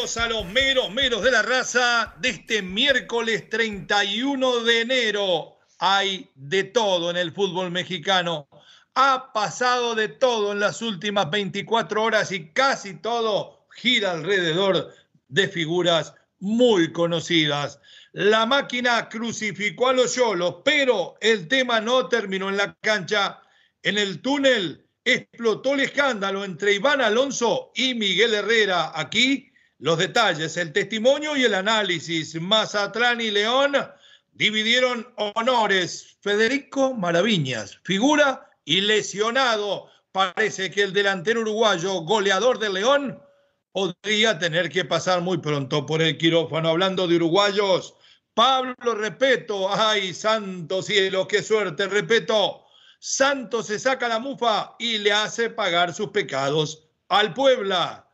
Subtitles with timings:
[0.00, 5.58] A los meros meros de la raza de este miércoles 31 de enero.
[5.78, 8.48] Hay de todo en el fútbol mexicano.
[8.94, 14.90] Ha pasado de todo en las últimas 24 horas y casi todo gira alrededor
[15.28, 17.78] de figuras muy conocidas.
[18.12, 23.42] La máquina crucificó a los yolos, pero el tema no terminó en la cancha.
[23.82, 28.92] En el túnel explotó el escándalo entre Iván Alonso y Miguel Herrera.
[28.98, 29.49] Aquí
[29.80, 32.40] los detalles, el testimonio y el análisis.
[32.40, 33.76] Mazatlán y León
[34.32, 36.18] dividieron honores.
[36.20, 39.88] Federico Maraviñas, figura y lesionado.
[40.12, 43.22] Parece que el delantero uruguayo, goleador de León,
[43.72, 46.68] podría tener que pasar muy pronto por el quirófano.
[46.68, 47.94] Hablando de uruguayos,
[48.34, 52.66] Pablo Repeto, ay, santo cielo, qué suerte, Repeto
[53.02, 58.09] Santos se saca la mufa y le hace pagar sus pecados al Puebla.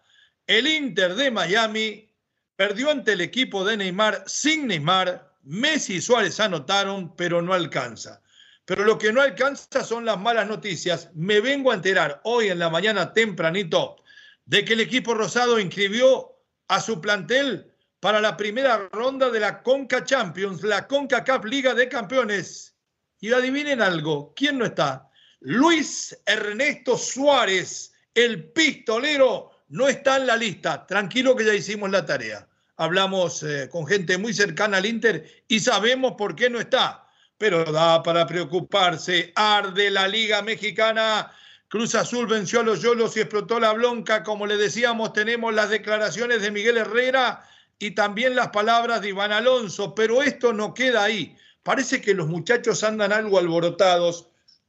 [0.46, 2.08] El Inter de Miami
[2.54, 5.34] perdió ante el equipo de Neymar sin Neymar.
[5.42, 8.20] Messi y Suárez anotaron, pero no alcanza.
[8.64, 11.10] Pero lo que no alcanza son las malas noticias.
[11.14, 13.96] Me vengo a enterar hoy en la mañana tempranito
[14.44, 16.32] de que el equipo rosado inscribió
[16.68, 21.74] a su plantel para la primera ronda de la Conca Champions, la Conca Cup Liga
[21.74, 22.76] de Campeones.
[23.20, 25.10] Y adivinen algo, ¿quién no está?
[25.40, 30.86] Luis Ernesto Suárez, el pistolero, no está en la lista.
[30.86, 32.46] Tranquilo que ya hicimos la tarea.
[32.76, 37.08] Hablamos eh, con gente muy cercana al Inter y sabemos por qué no está.
[37.38, 39.32] Pero da para preocuparse.
[39.34, 41.32] Arde la Liga Mexicana.
[41.68, 44.22] Cruz Azul venció a los Yolos y explotó la bronca.
[44.22, 47.42] Como le decíamos, tenemos las declaraciones de Miguel Herrera
[47.78, 49.94] y también las palabras de Iván Alonso.
[49.94, 51.36] Pero esto no queda ahí.
[51.62, 54.28] Parece que los muchachos andan algo alborotados.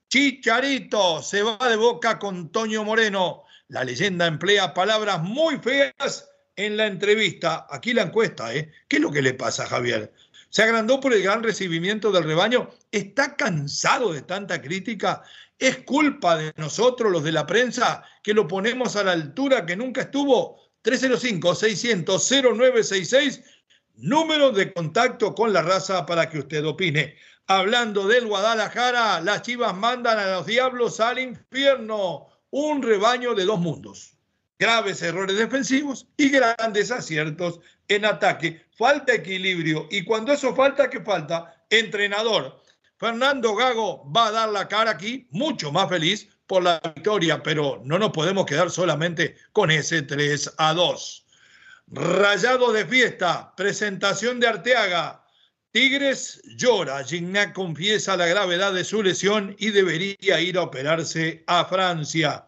[0.10, 3.44] Chicharito se va de boca con Toño Moreno.
[3.70, 7.68] La leyenda emplea palabras muy feas en la entrevista.
[7.70, 8.72] Aquí la encuesta, ¿eh?
[8.88, 10.14] ¿Qué es lo que le pasa a Javier?
[10.50, 12.70] ¿Se agrandó por el gran recibimiento del rebaño?
[12.92, 15.22] ¿Está cansado de tanta crítica?
[15.60, 19.76] ¿Es culpa de nosotros, los de la prensa, que lo ponemos a la altura que
[19.76, 20.62] nunca estuvo?
[20.84, 23.44] 305-600-0966
[23.98, 27.16] número de contacto con la raza para que usted opine.
[27.48, 32.28] Hablando del Guadalajara, las Chivas mandan a los diablos al infierno.
[32.60, 34.18] Un rebaño de dos mundos.
[34.58, 38.66] Graves errores defensivos y grandes aciertos en ataque.
[38.76, 39.88] Falta equilibrio.
[39.92, 41.64] Y cuando eso falta, ¿qué falta?
[41.70, 42.60] Entrenador.
[42.98, 47.80] Fernando Gago va a dar la cara aquí, mucho más feliz por la victoria, pero
[47.86, 51.26] no nos podemos quedar solamente con ese 3 a 2.
[51.90, 55.24] Rayado de fiesta, presentación de Arteaga.
[55.70, 57.04] Tigres llora.
[57.04, 62.47] Gignac confiesa la gravedad de su lesión y debería ir a operarse a Francia.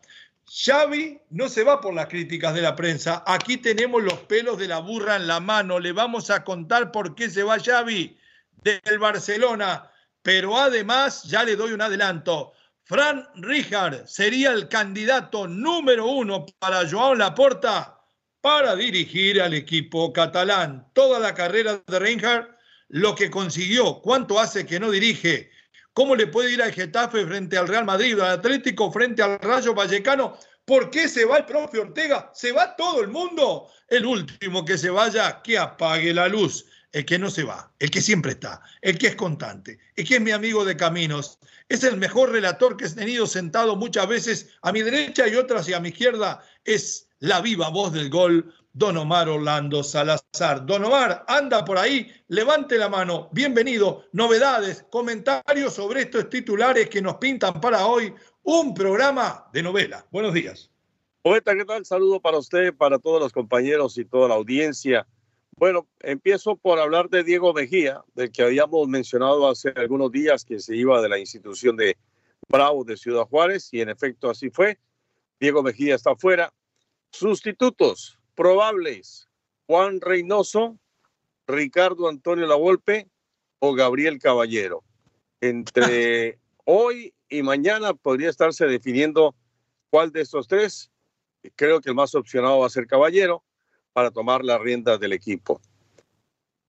[0.49, 3.23] Xavi no se va por las críticas de la prensa.
[3.27, 5.79] Aquí tenemos los pelos de la burra en la mano.
[5.79, 8.17] Le vamos a contar por qué se va Xavi
[8.63, 9.91] del Barcelona.
[10.21, 12.53] Pero además, ya le doy un adelanto.
[12.83, 17.99] Fran Rijard sería el candidato número uno para Joao Laporta
[18.41, 20.88] para dirigir al equipo catalán.
[20.93, 22.49] Toda la carrera de Reinhardt,
[22.88, 25.51] lo que consiguió, cuánto hace que no dirige,
[25.99, 29.73] cómo le puede ir al Getafe frente al Real Madrid, al Atlético frente al Rayo
[29.73, 30.37] Vallecano.
[30.63, 32.31] ¿Por qué se va el propio Ortega?
[32.33, 33.68] ¿Se va todo el mundo?
[33.89, 36.65] El último que se vaya, que apague la luz.
[36.94, 40.15] El que no se va, el que siempre está, el que es constante, el que
[40.15, 41.38] es mi amigo de caminos,
[41.68, 45.68] es el mejor relator que he tenido sentado muchas veces a mi derecha y otras
[45.68, 46.41] y a mi izquierda.
[46.63, 50.66] Es la viva voz del gol, Don Omar Orlando Salazar.
[50.66, 54.06] Don Omar, anda por ahí, levante la mano, bienvenido.
[54.12, 58.13] Novedades, comentarios sobre estos titulares que nos pintan para hoy
[58.44, 60.06] un programa de novela.
[60.12, 60.69] Buenos días.
[61.24, 61.83] Poeta, ¿qué tal?
[61.83, 65.07] Saludo para usted, para todos los compañeros y toda la audiencia.
[65.57, 70.60] Bueno, empiezo por hablar de Diego Mejía, del que habíamos mencionado hace algunos días que
[70.60, 71.98] se iba de la institución de
[72.48, 74.77] Bravo de Ciudad Juárez, y en efecto así fue.
[75.39, 76.54] Diego Mejía está fuera,
[77.12, 79.27] Sustitutos probables:
[79.68, 80.80] Juan Reynoso,
[81.45, 83.09] Ricardo Antonio Lavolpe
[83.59, 84.81] o Gabriel Caballero.
[85.41, 89.36] Entre hoy y mañana podría estarse definiendo
[89.89, 90.89] cuál de estos tres.
[91.57, 93.44] Creo que el más opcionado va a ser Caballero
[93.91, 95.59] para tomar las riendas del equipo.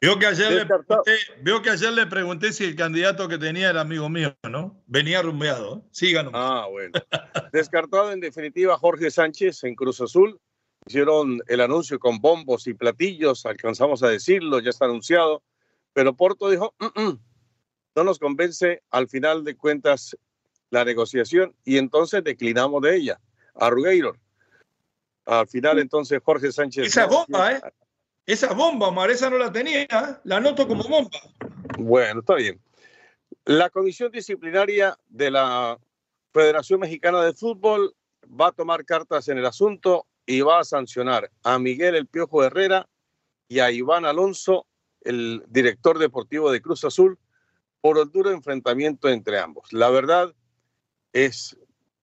[0.00, 1.18] Veo que, ayer le pregunté,
[1.62, 4.82] que ayer le pregunté si el candidato que tenía era amigo mío, ¿no?
[4.86, 5.84] Venía rumbeado.
[5.92, 6.32] Síganos.
[6.34, 6.98] Ah, bueno.
[7.52, 10.40] Descartado en definitiva Jorge Sánchez en Cruz Azul.
[10.86, 15.42] Hicieron el anuncio con bombos y platillos, alcanzamos a decirlo, ya está anunciado.
[15.92, 17.20] Pero Porto dijo, mm, mm,
[17.96, 20.16] no nos convence al final de cuentas
[20.70, 23.20] la negociación y entonces declinamos de ella
[23.54, 24.16] a Rugeiro.
[25.26, 26.86] Al final entonces Jorge Sánchez...
[26.86, 27.60] Esa bomba, ¿eh?
[28.26, 31.18] Esa bomba, Maresa no la tenía, la noto como bomba.
[31.78, 32.60] Bueno, está bien.
[33.44, 35.78] La comisión disciplinaria de la
[36.32, 37.94] Federación Mexicana de Fútbol
[38.28, 42.44] va a tomar cartas en el asunto y va a sancionar a Miguel El Piojo
[42.44, 42.88] Herrera
[43.48, 44.64] y a Iván Alonso,
[45.00, 47.18] el director deportivo de Cruz Azul,
[47.80, 49.72] por el duro enfrentamiento entre ambos.
[49.72, 50.32] La verdad
[51.12, 51.56] es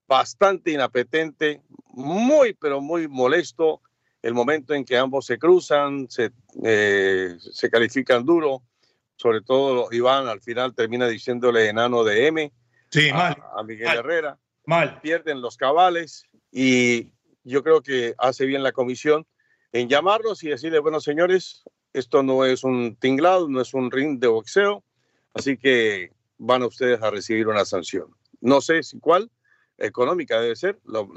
[0.09, 3.81] bastante inapetente, muy, pero muy molesto
[4.21, 6.33] el momento en que ambos se cruzan, se,
[6.65, 8.61] eh, se califican duro,
[9.15, 12.51] sobre todo Iván al final termina diciéndole enano de M
[13.13, 14.37] a, Miguel Herrera.
[14.65, 14.99] Mal.
[14.99, 17.13] Pierden los cabales y
[17.47, 19.25] yo creo que hace bien la comisión
[19.71, 21.63] en llamarlos y decirle, bueno, señores,
[21.93, 24.83] esto no es un tinglado, no es un ring de boxeo,
[25.33, 28.07] así que van ustedes a recibir una sanción.
[28.41, 29.31] No sé si cuál,
[29.77, 31.07] económica debe ser, lo,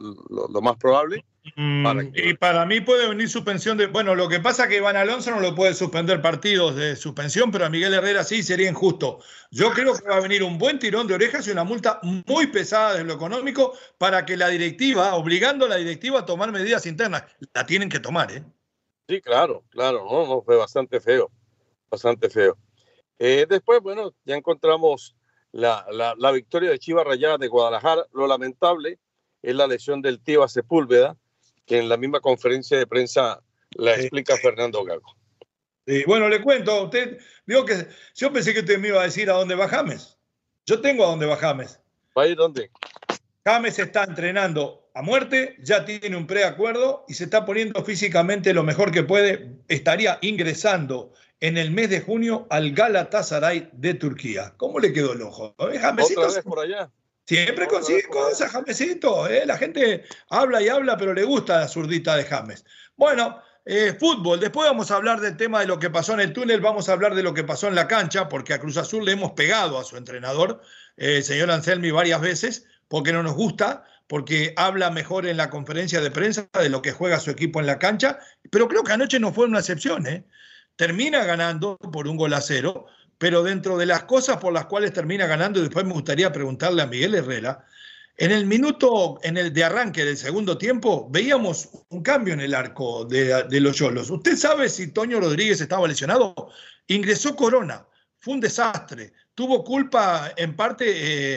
[0.60, 1.24] más probable.
[1.56, 3.86] Mm, y para mí puede venir suspensión de.
[3.86, 7.50] Bueno, lo que pasa es que Iván Alonso no lo puede suspender partidos de suspensión,
[7.50, 9.20] pero a Miguel Herrera sí sería injusto.
[9.50, 12.48] Yo creo que va a venir un buen tirón de orejas y una multa muy
[12.48, 16.84] pesada de lo económico para que la directiva, obligando a la directiva a tomar medidas
[16.86, 17.24] internas,
[17.54, 18.44] la tienen que tomar, ¿eh?
[19.08, 21.30] Sí, claro, claro, no, no fue bastante feo,
[21.90, 22.56] bastante feo.
[23.18, 25.16] Eh, después, bueno, ya encontramos
[25.52, 25.86] la,
[26.16, 28.06] la, victoria de Chivas Rayada de Guadalajara.
[28.12, 28.98] Lo lamentable
[29.42, 31.16] es la lesión del tío Sepúlveda,
[31.66, 33.40] que en la misma conferencia de prensa
[33.76, 35.16] la explica Fernando Gago.
[35.86, 39.04] Sí, bueno, le cuento a usted, digo que yo pensé que usted me iba a
[39.04, 40.16] decir a dónde va James.
[40.66, 41.80] Yo tengo a dónde va James.
[42.16, 42.70] ¿Va a ir dónde?
[43.44, 48.62] James está entrenando a muerte, ya tiene un preacuerdo y se está poniendo físicamente lo
[48.62, 49.56] mejor que puede.
[49.68, 54.54] Estaría ingresando en el mes de junio al Galatasaray de Turquía.
[54.56, 55.54] ¿Cómo le quedó el ojo?
[55.72, 56.90] ¿Eh, Jamesito, ¿Otra vez por allá?
[57.26, 59.26] Siempre consigue cosas, Jamesito.
[59.26, 59.44] ¿eh?
[59.46, 62.64] La gente habla y habla, pero le gusta la zurdita de James.
[62.96, 64.40] Bueno, eh, fútbol.
[64.40, 66.92] Después vamos a hablar del tema de lo que pasó en el túnel, vamos a
[66.92, 69.78] hablar de lo que pasó en la cancha, porque a Cruz Azul le hemos pegado
[69.78, 70.60] a su entrenador,
[70.96, 76.00] el señor Anselmi, varias veces, porque no nos gusta, porque habla mejor en la conferencia
[76.00, 78.18] de prensa de lo que juega su equipo en la cancha,
[78.50, 80.06] pero creo que anoche no fue una excepción.
[80.06, 80.24] ¿eh?
[80.80, 82.86] Termina ganando por un gol a cero,
[83.18, 86.80] pero dentro de las cosas por las cuales termina ganando, y después me gustaría preguntarle
[86.80, 87.66] a Miguel Herrera,
[88.16, 92.54] en el minuto, en el de arranque del segundo tiempo, veíamos un cambio en el
[92.54, 94.08] arco de, los Yolos.
[94.08, 96.34] ¿Usted sabe si Toño Rodríguez estaba lesionado?
[96.86, 97.86] Ingresó Corona,
[98.18, 99.12] fue un desastre.
[99.34, 100.86] Tuvo culpa, en parte,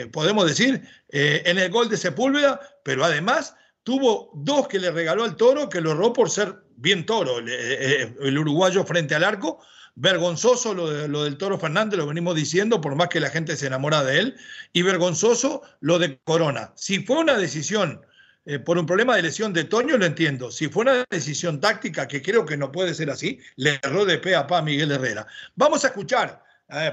[0.00, 4.90] eh, podemos decir, eh, en el gol de Sepúlveda, pero además tuvo dos que le
[4.90, 9.14] regaló al toro, que lo robó por ser bien toro eh, eh, el, uruguayo frente
[9.14, 9.60] al arco.
[9.96, 13.56] Vergonzoso lo, de, lo, del Toro Fernández, lo venimos diciendo, por más que la gente
[13.56, 14.36] se enamora de él.
[14.72, 16.72] Y vergonzoso lo de Corona.
[16.74, 18.04] Si fue una decisión
[18.44, 20.50] eh, por un problema de lesión de Toño, lo entiendo.
[20.50, 24.18] Si fue una decisión táctica, que creo que no puede ser así, le erró de
[24.18, 25.26] pe a pa a Miguel Herrera.
[25.54, 26.42] Vamos a escuchar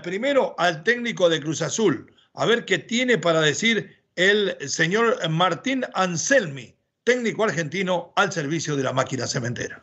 [0.03, 5.85] primero al técnico de Cruz Azul, a ver qué tiene para decir el señor Martín
[5.93, 9.81] Anselmi técnico argentino al servicio de la máquina cementera.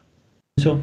[0.57, 0.81] Eso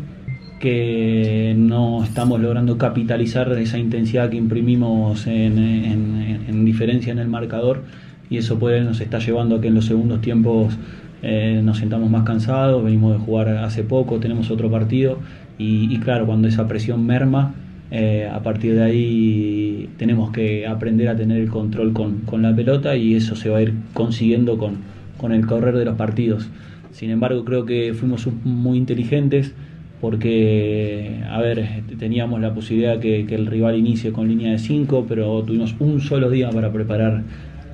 [0.59, 7.83] que no estamos logrando capitalizar esa intensidad que imprimimos en, diferencia en el marcador
[8.29, 10.73] y eso puede, nos está llevando a que en los segundos tiempos
[11.21, 15.19] eh, nos sentamos más cansados, venimos de jugar hace poco, tenemos otro partido
[15.57, 17.53] y, claro, cuando esa presión merma,
[17.91, 22.53] eh, a partir de ahí tenemos que aprender a tener el control con, con la
[22.55, 26.50] pelota y eso se va a ir consiguiendo con, con el correr de los partidos.
[26.91, 29.53] Sin embargo, creo que fuimos muy inteligentes
[30.01, 35.05] porque, a ver, teníamos la posibilidad que, que el rival inicie con línea de 5,
[35.07, 37.24] pero tuvimos un solo día para preparar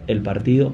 [0.07, 0.73] el partido.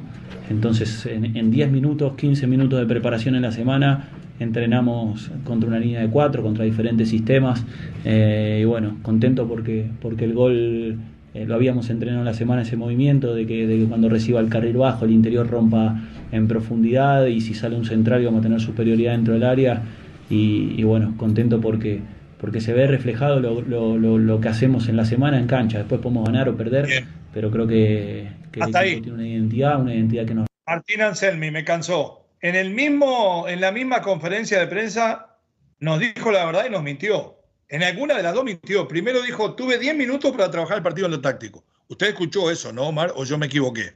[0.50, 4.10] Entonces, en 10 minutos, 15 minutos de preparación en la semana,
[4.40, 7.66] entrenamos contra una línea de 4, contra diferentes sistemas.
[8.06, 10.98] Eh, y bueno, contento porque, porque el gol
[11.34, 14.40] eh, lo habíamos entrenado en la semana ese movimiento de que, de que, cuando reciba
[14.40, 18.44] el carril bajo el interior rompa en profundidad y si sale un central vamos a
[18.44, 19.84] tener superioridad dentro del área
[20.30, 22.02] y, bueno, contento porque,
[22.40, 26.02] porque se ve reflejado lo, lo, lo, que hacemos en la semana en cancha, después
[26.02, 30.48] podemos ganar o perder, pero creo que, que tiene una identidad, una identidad que nos...
[30.66, 32.26] Martín Anselmi, me cansó.
[32.42, 35.38] En, el mismo, en la misma conferencia de prensa
[35.80, 37.37] nos dijo la verdad y nos mintió.
[37.70, 38.88] En alguna de las dos mintió.
[38.88, 41.64] Primero dijo, tuve 10 minutos para trabajar el partido en lo táctico.
[41.90, 43.14] Usted escuchó eso, ¿no, Omar?
[43.16, 43.96] ¿O yo me equivoqué?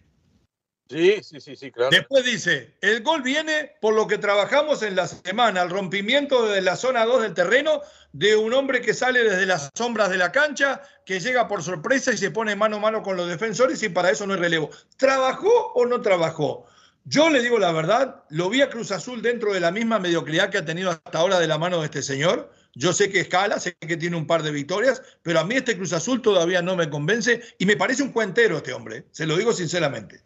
[0.89, 1.89] Sí, sí, sí, sí, claro.
[1.89, 6.59] Después dice, el gol viene por lo que trabajamos en la semana, el rompimiento de
[6.59, 10.33] la zona 2 del terreno de un hombre que sale desde las sombras de la
[10.33, 13.89] cancha, que llega por sorpresa y se pone mano a mano con los defensores y
[13.89, 14.69] para eso no hay relevo.
[14.97, 16.65] ¿Trabajó o no trabajó?
[17.05, 20.49] Yo le digo la verdad, lo vi a Cruz Azul dentro de la misma mediocridad
[20.49, 23.59] que ha tenido hasta ahora de la mano de este señor yo sé que escala,
[23.59, 26.75] sé que tiene un par de victorias, pero a mí este Cruz Azul todavía no
[26.75, 29.05] me convence y me parece un cuentero este hombre, ¿eh?
[29.11, 30.21] se lo digo sinceramente.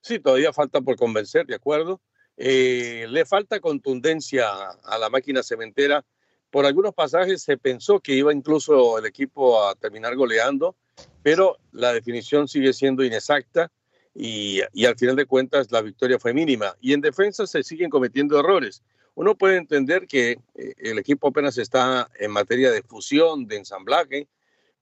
[0.00, 2.00] Sí, todavía falta por convencer, de acuerdo.
[2.36, 4.46] Eh, le falta contundencia
[4.84, 6.04] a la máquina cementera.
[6.50, 10.76] Por algunos pasajes se pensó que iba incluso el equipo a terminar goleando,
[11.24, 13.72] pero la definición sigue siendo inexacta
[14.14, 16.76] y, y al final de cuentas la victoria fue mínima.
[16.80, 18.82] Y en defensa se siguen cometiendo errores.
[19.16, 24.28] Uno puede entender que eh, el equipo apenas está en materia de fusión, de ensamblaje,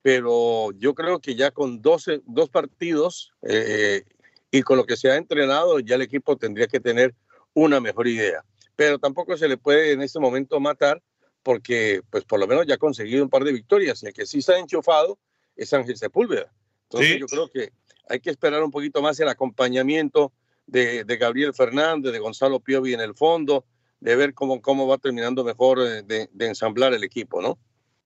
[0.02, 4.02] pero yo creo que ya con 12, dos partidos eh,
[4.50, 7.14] y con lo que se ha entrenado, ya el equipo tendría que tener
[7.54, 8.44] una mejor idea.
[8.74, 11.00] Pero tampoco se le puede en este momento matar
[11.44, 14.26] porque, pues por lo menos ya ha conseguido un par de victorias y el que
[14.26, 15.16] sí está enchufado
[15.54, 16.52] es Ángel Sepúlveda.
[16.90, 17.70] Entonces yo creo que
[18.08, 20.32] hay que esperar un poquito más el acompañamiento
[20.66, 23.64] de, de Gabriel Fernández, de Gonzalo Piovi en el fondo,
[24.04, 27.58] de ver cómo, cómo va terminando mejor eh, de, ensamblar el equipo, ¿no?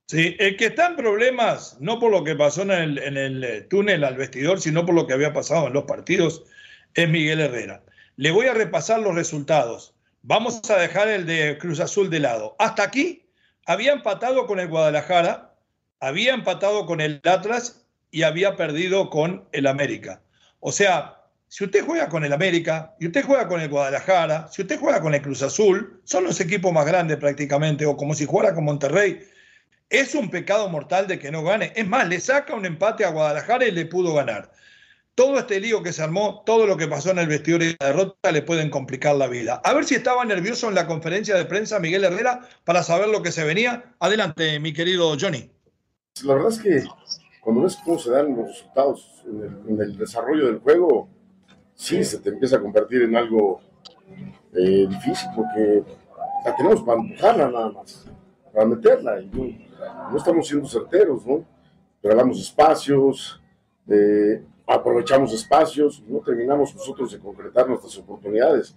[0.07, 3.45] Sí, el que está en problemas, no por lo que pasó en el, en el
[3.45, 6.45] eh, túnel al vestidor, sino por lo que había pasado en los partidos,
[6.95, 7.83] es Miguel Herrera.
[8.15, 9.93] Le voy a repasar los resultados.
[10.23, 12.55] Vamos a dejar el de Cruz Azul de lado.
[12.61, 13.29] Hasta aquí
[13.67, 15.57] había empatado con el Guadalajara,
[15.99, 20.23] había empatado con el Atlas y había perdido con el América.
[20.61, 21.18] O sea,
[21.49, 25.01] si usted juega con el América, y usted juega con el Guadalajara, si usted juega
[25.01, 28.65] con el Cruz Azul, son los equipos más grandes prácticamente, o como si jugara con
[28.65, 29.21] Monterrey.
[29.89, 31.73] Es un pecado mortal de que no gane.
[31.75, 34.53] Es más, le saca un empate a Guadalajara y le pudo ganar.
[35.15, 37.87] Todo este lío que se armó, todo lo que pasó en el vestidor y la
[37.87, 39.61] derrota le pueden complicar la vida.
[39.65, 43.23] A ver si estaba nervioso en la conferencia de prensa Miguel Herrera para saber lo
[43.23, 43.95] que se venía.
[43.99, 45.51] Adelante, mi querido Johnny.
[46.23, 46.85] La verdad es que
[47.41, 51.09] cuando ves cómo se dan los resultados en el desarrollo del juego,
[51.79, 53.61] sí se te empieza a convertir en algo
[54.53, 55.85] eh, difícil porque
[56.45, 58.05] la tenemos para empujarla nada más,
[58.53, 59.21] para meterla.
[59.21, 59.27] Y
[60.11, 61.45] no, estamos siendo certeros, ¿no?
[62.03, 63.41] Regalamos espacios,
[63.89, 68.75] eh, aprovechamos espacios, no terminamos nosotros de concretar nuestras oportunidades.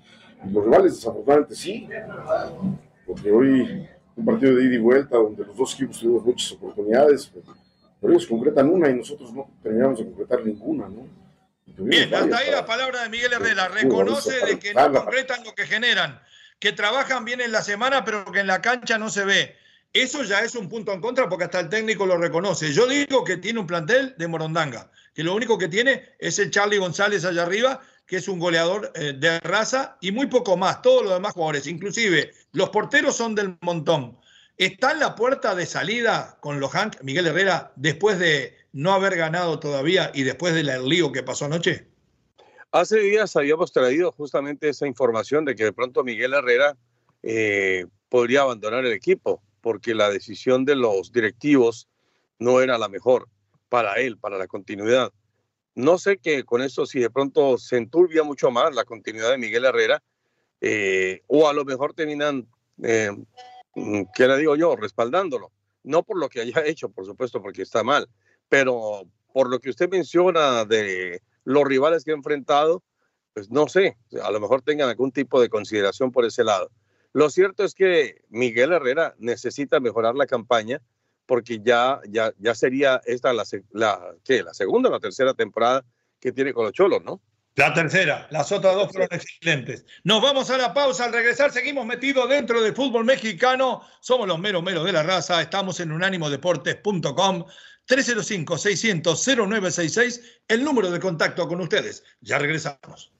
[0.51, 1.89] Los rivales, desafortunadamente, sí,
[3.05, 7.31] porque hoy un partido de ida y vuelta donde los dos equipos tuvimos muchas oportunidades,
[7.99, 11.30] pero ellos concretan una y nosotros no terminamos de concretar ninguna, ¿no?
[11.77, 13.67] Bien, hasta ahí la palabra de Miguel Herrera.
[13.67, 16.21] Reconoce de que no concretan lo que generan,
[16.59, 19.55] que trabajan bien en la semana, pero que en la cancha no se ve.
[19.93, 22.71] Eso ya es un punto en contra porque hasta el técnico lo reconoce.
[22.71, 26.49] Yo digo que tiene un plantel de Morondanga, que lo único que tiene es el
[26.49, 30.81] Charlie González allá arriba, que es un goleador eh, de raza y muy poco más.
[30.81, 34.17] Todos los demás jugadores, inclusive los porteros son del montón.
[34.57, 39.15] Está en la puerta de salida con los Hank, Miguel Herrera, después de no haber
[39.15, 41.87] ganado todavía y después del lío que pasó anoche?
[42.71, 46.77] Hace días habíamos traído justamente esa información de que de pronto Miguel Herrera
[47.21, 51.87] eh, podría abandonar el equipo porque la decisión de los directivos
[52.39, 53.27] no era la mejor
[53.69, 55.11] para él, para la continuidad.
[55.75, 59.37] No sé que con eso si de pronto se enturbia mucho más la continuidad de
[59.37, 60.01] Miguel Herrera
[60.61, 62.47] eh, o a lo mejor terminan,
[62.83, 63.11] eh,
[64.15, 65.51] ¿qué le digo yo?, respaldándolo.
[65.83, 68.07] No por lo que haya hecho, por supuesto, porque está mal,
[68.51, 72.83] pero por lo que usted menciona de los rivales que ha enfrentado,
[73.33, 76.69] pues no sé, a lo mejor tengan algún tipo de consideración por ese lado.
[77.13, 80.81] Lo cierto es que Miguel Herrera necesita mejorar la campaña
[81.25, 84.43] porque ya, ya, ya sería esta la, la, ¿qué?
[84.43, 85.85] la segunda o la tercera temporada
[86.19, 87.21] que tiene con los Cholos, ¿no?
[87.55, 89.85] La tercera, las otras dos fueron excelentes.
[90.05, 91.05] Nos vamos a la pausa.
[91.05, 93.81] Al regresar, seguimos metidos dentro del fútbol mexicano.
[93.99, 95.41] Somos los meros meros de la raza.
[95.41, 97.45] Estamos en unánimodeportes.com.
[97.87, 102.03] 305-600-0966, el número de contacto con ustedes.
[102.21, 103.11] Ya regresamos.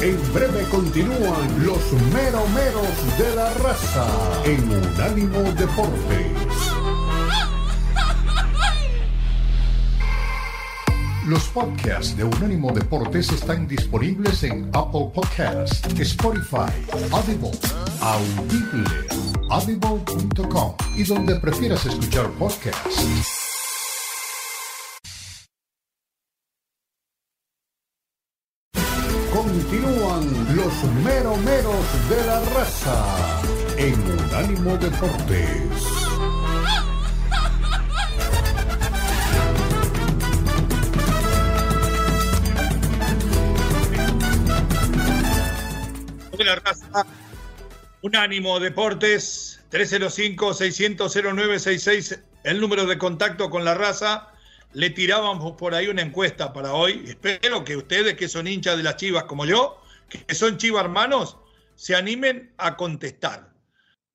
[0.00, 4.06] En breve continúan los meromeros de la raza
[4.44, 6.77] en Unánimo Deportes.
[11.28, 16.72] Los podcasts de Unánimo Deportes están disponibles en Apple Podcasts, Spotify,
[17.12, 17.50] Audible,
[18.00, 18.88] Audible,
[19.50, 23.04] audible.com y donde prefieras escuchar podcasts.
[29.30, 33.42] Continúan los meromeros de la raza
[33.76, 36.47] en Unánimo Deportes.
[46.48, 47.06] La raza.
[48.02, 54.28] Unánimo Deportes 305-600-0966, el número de contacto con la raza.
[54.72, 57.02] Le tirábamos por ahí una encuesta para hoy.
[57.06, 61.38] Espero que ustedes que son hinchas de las chivas como yo, que son chivas hermanos,
[61.74, 63.54] se animen a contestar.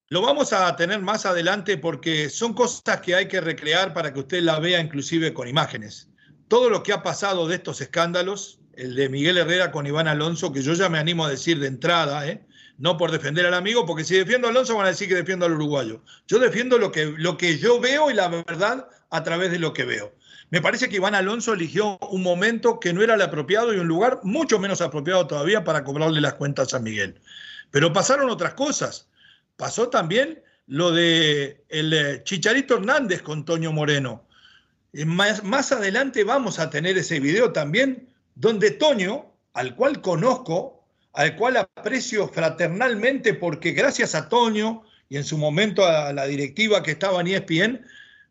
[0.10, 4.20] Lo vamos a tener más adelante porque son cosas que hay que recrear para que
[4.20, 6.10] usted la vea inclusive con imágenes.
[6.48, 10.52] Todo lo que ha pasado de estos escándalos, el de Miguel Herrera con Iván Alonso,
[10.52, 12.42] que yo ya me animo a decir de entrada, ¿eh?
[12.78, 15.46] no por defender al amigo, porque si defiendo a Alonso van a decir que defiendo
[15.46, 16.02] al uruguayo.
[16.28, 19.74] Yo defiendo lo que, lo que yo veo y la verdad a través de lo
[19.74, 20.14] que veo.
[20.50, 23.88] Me parece que Iván Alonso eligió un momento que no era el apropiado y un
[23.88, 27.20] lugar mucho menos apropiado todavía para cobrarle las cuentas a Miguel.
[27.72, 29.08] Pero pasaron otras cosas.
[29.56, 34.28] Pasó también lo de el eh, Chicharito Hernández con Toño Moreno.
[34.94, 41.36] Más, más adelante vamos a tener ese video también donde Toño, al cual conozco, al
[41.36, 46.92] cual aprecio fraternalmente porque gracias a Toño y en su momento a la directiva que
[46.92, 47.86] estaba en ESPN,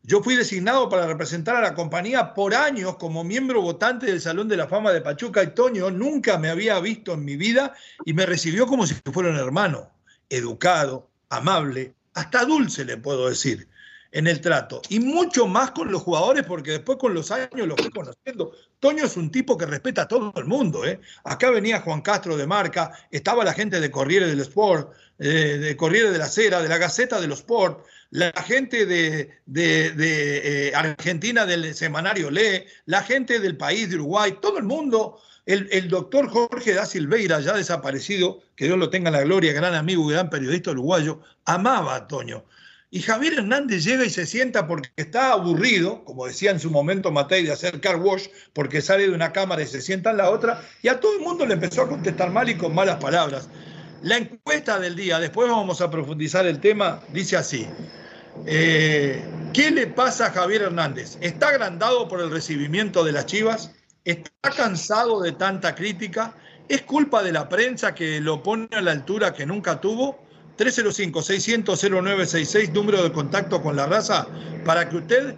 [0.05, 4.49] yo fui designado para representar a la compañía por años como miembro votante del Salón
[4.49, 8.13] de la Fama de Pachuca y Toño nunca me había visto en mi vida y
[8.13, 9.89] me recibió como si fuera un hermano,
[10.29, 13.69] educado, amable, hasta dulce le puedo decir
[14.13, 14.81] en el trato.
[14.89, 18.53] Y mucho más con los jugadores, porque después con los años lo fui conociendo.
[18.79, 20.85] Toño es un tipo que respeta a todo el mundo.
[20.85, 21.01] ¿eh?
[21.23, 25.75] Acá venía Juan Castro de Marca, estaba la gente de Corriere del Sport, eh, de
[25.75, 30.75] Corriere de la Cera, de la Gaceta de los Sport, la gente de, de, eh,
[30.75, 35.19] Argentina del semanario Le, la gente del país de Uruguay, todo el mundo.
[35.47, 39.51] El, el, doctor Jorge da Silveira, ya desaparecido, que Dios lo tenga en la gloria,
[39.51, 42.45] gran amigo y gran periodista uruguayo, amaba a Toño.
[42.93, 47.11] Y Javier Hernández llega y se sienta porque está aburrido, como decía en su momento
[47.11, 50.29] Matei, de hacer car wash, porque sale de una cámara y se sienta en la
[50.29, 53.49] otra, y a todo el mundo le empezó a contestar mal y con malas palabras.
[54.03, 57.67] La encuesta del día, después vamos a profundizar el tema, dice así.
[58.45, 61.17] Eh, ¿Qué le pasa a Javier Hernández?
[61.19, 63.71] ¿Está agrandado por el recibimiento de las Chivas?
[64.05, 66.35] ¿Está cansado de tanta crítica?
[66.69, 70.22] ¿Es culpa de la prensa que lo pone a la altura que nunca tuvo?
[70.57, 74.27] 305-600-0966, número de contacto con la raza,
[74.65, 75.35] para que usted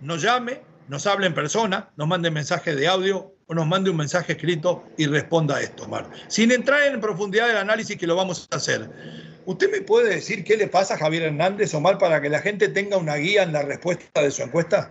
[0.00, 3.96] nos llame, nos hable en persona, nos mande mensaje de audio o nos mande un
[3.96, 6.10] mensaje escrito y responda esto, Omar.
[6.28, 8.90] Sin entrar en profundidad del análisis que lo vamos a hacer.
[9.44, 12.68] ¿Usted me puede decir qué le pasa a Javier Hernández, Omar, para que la gente
[12.68, 14.90] tenga una guía en la respuesta de su encuesta?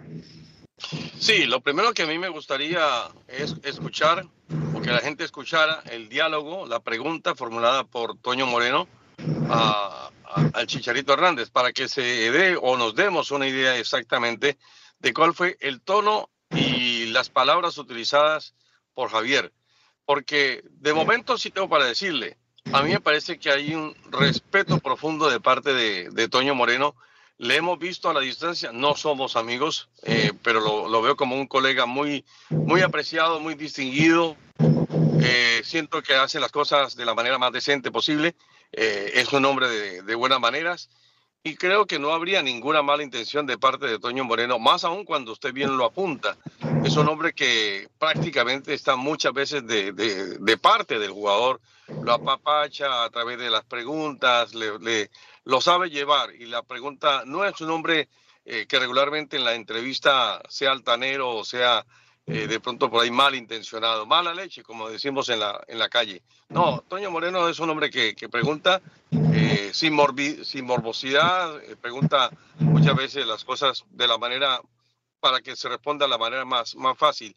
[1.19, 2.85] Sí, lo primero que a mí me gustaría
[3.27, 4.25] es escuchar,
[4.73, 8.87] o que la gente escuchara el diálogo, la pregunta formulada por Toño Moreno,
[9.49, 14.57] al Chicharito Hernández para que se dé o nos demos una idea exactamente
[14.99, 18.53] de cuál fue el tono y las palabras utilizadas
[18.93, 19.53] por Javier.
[20.05, 22.37] Porque de momento sí tengo para decirle,
[22.73, 26.95] a mí me parece que hay un respeto profundo de parte de, Toño Moreno.
[27.37, 31.47] Le hemos visto a la distancia, no somos amigos, eh, pero lo, veo como un
[31.47, 34.37] colega muy, muy apreciado, muy distinguido.
[35.21, 38.35] Eh, siento que hace las cosas de la manera más decente posible
[38.71, 39.67] eh, es un hombre
[40.01, 40.89] de, buenas maneras
[41.43, 45.05] y creo que no habría ninguna mala intención de parte de Toño Moreno, más aún
[45.05, 46.37] cuando usted bien lo apunta.
[46.83, 51.61] Es un hombre que prácticamente está muchas veces de, parte del jugador,
[52.03, 55.09] lo apapacha a través de las preguntas, le,
[55.43, 58.09] lo sabe llevar y la pregunta no es un hombre
[58.43, 61.85] eh, que regularmente en la entrevista sea altanero o sea
[62.27, 66.23] eh, de pronto por ahí malintencionado, mala leche, como decimos en la, en la calle.
[66.49, 68.81] No, Toño Moreno es un hombre que, que pregunta
[69.31, 69.95] eh, sin,
[70.43, 74.59] sin morbosidad, eh, pregunta muchas veces las cosas de la manera
[75.19, 77.35] para que se responda de la manera más, más fácil.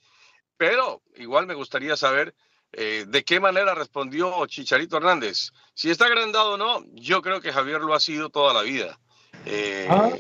[0.57, 2.35] Pero igual me gustaría saber
[2.71, 5.53] de qué manera respondió Chicharito Hernández.
[5.73, 8.99] Si está agrandado o no, yo creo que Javier lo ha sido toda la vida.
[9.89, 10.11] Ah.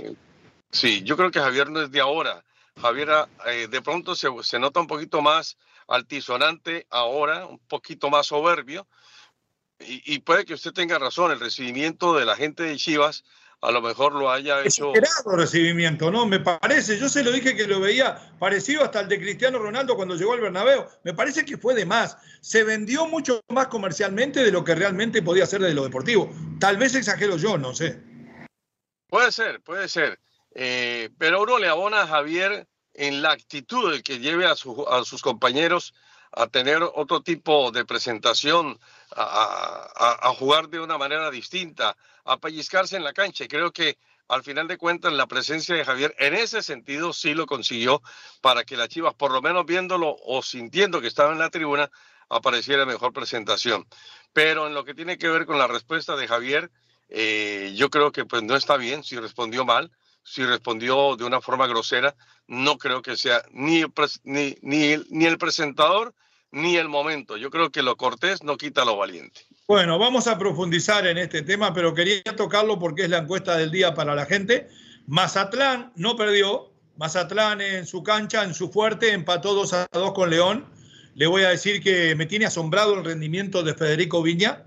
[0.70, 2.42] Sí, yo creo que Javier no es de ahora.
[2.80, 3.08] Javier,
[3.46, 8.86] eh, de pronto se, nota un poquito más altisonante ahora, un poquito más soberbio,
[9.80, 13.22] y, puede que usted tenga razón, el recibimiento de la gente de Chivas
[13.60, 14.92] a lo mejor lo haya hecho.
[14.94, 16.26] Esperado recibimiento, ¿no?
[16.26, 19.96] Me parece, yo se lo dije que lo veía parecido hasta el de Cristiano Ronaldo
[19.96, 20.86] cuando llegó al Bernabéu.
[21.02, 22.16] Me parece que fue de más.
[22.40, 26.30] Se vendió mucho más comercialmente de lo que realmente podía ser de lo deportivo.
[26.60, 28.00] Tal vez exagero yo, no sé.
[29.08, 30.20] Puede ser, puede ser.
[30.60, 35.04] Eh, pero uno le abona a Javier en la actitud de que lleve a, a
[35.04, 35.94] sus compañeros
[36.32, 38.76] a tener otro tipo de presentación,
[39.14, 43.44] a, jugar de una manera distinta, a pellizcarse en la cancha.
[43.44, 47.34] Y creo que al final de cuentas la presencia de Javier en ese sentido sí
[47.34, 48.02] lo consiguió
[48.40, 51.88] para que la Chivas, por lo menos viéndolo o sintiendo que estaba en la tribuna,
[52.28, 53.86] apareciera mejor presentación.
[54.32, 56.72] Pero en lo que tiene que ver con la respuesta de Javier,
[57.08, 59.92] eh, yo creo que pues no está bien si respondió mal,
[60.28, 62.14] si respondió de una forma grosera,
[62.46, 63.84] no creo que sea ni,
[64.24, 66.14] ni, ni, ni el presentador
[66.50, 67.36] ni el momento.
[67.36, 69.46] Yo creo que lo cortés no quita lo valiente.
[69.66, 73.70] Bueno, vamos a profundizar en este tema, pero quería tocarlo porque es la encuesta del
[73.70, 74.68] día para la gente.
[75.06, 76.72] Mazatlán no perdió.
[76.96, 80.66] Mazatlán en su cancha, en su fuerte, empató 2 a 2 con León.
[81.14, 84.64] Le voy a decir que me tiene asombrado el rendimiento de Federico Viña.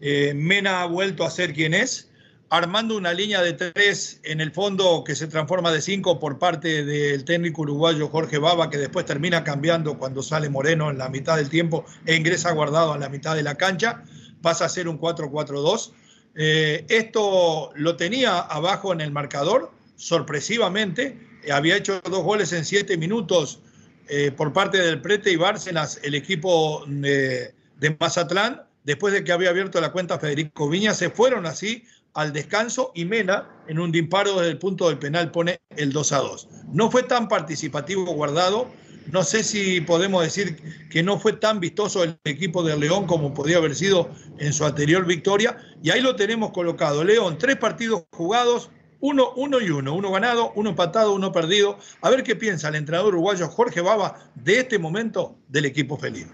[0.00, 2.07] Eh, Mena ha vuelto a ser quien es
[2.50, 6.84] armando una línea de tres en el fondo que se transforma de cinco por parte
[6.84, 11.36] del técnico uruguayo Jorge Baba, que después termina cambiando cuando sale Moreno en la mitad
[11.36, 14.02] del tiempo e ingresa guardado a la mitad de la cancha,
[14.40, 15.92] pasa a ser un 4-4-2.
[16.36, 21.18] Eh, esto lo tenía abajo en el marcador, sorpresivamente,
[21.52, 23.60] había hecho dos goles en siete minutos
[24.08, 29.32] eh, por parte del Prete y Bárcenas, el equipo de, de Mazatlán, después de que
[29.32, 31.84] había abierto la cuenta Federico Viña, se fueron así
[32.18, 36.12] al descanso y Mena en un disparo desde el punto del penal pone el 2
[36.12, 36.48] a 2.
[36.72, 38.66] No fue tan participativo guardado,
[39.12, 40.56] no sé si podemos decir
[40.90, 44.64] que no fue tan vistoso el equipo de León como podía haber sido en su
[44.64, 47.04] anterior victoria y ahí lo tenemos colocado.
[47.04, 51.78] León, tres partidos jugados, uno, uno y uno, uno ganado, uno empatado, uno perdido.
[52.00, 56.32] A ver qué piensa el entrenador uruguayo Jorge Baba de este momento del equipo felino.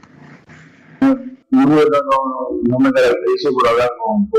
[1.03, 4.31] No, no, me por hablar con,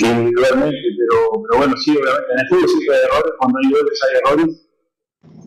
[0.00, 4.00] individualmente, pero, pero bueno, sí, obviamente en el fútbol siempre hay errores, cuando hay goles
[4.04, 4.66] hay errores,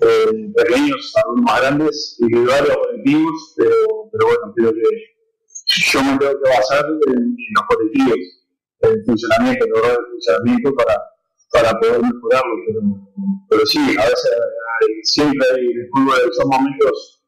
[0.02, 3.76] eh, pequeños, algunos más grandes, individuales o colectivos, pero,
[4.12, 5.10] pero bueno, creo que
[5.92, 8.18] yo me tengo que basar en, en los colectivos,
[8.82, 10.98] el funcionamiento, el error del funcionamiento para,
[11.52, 12.82] para poder mejorarlo, pero,
[13.50, 14.32] pero sí, a veces
[14.82, 17.24] hay, siempre hay en el fútbol esos momentos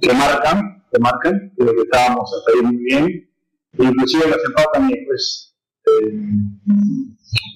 [0.00, 3.30] que marcan, que marcan, creo que estábamos hasta ahí muy bien,
[3.78, 5.47] inclusive los empatan y después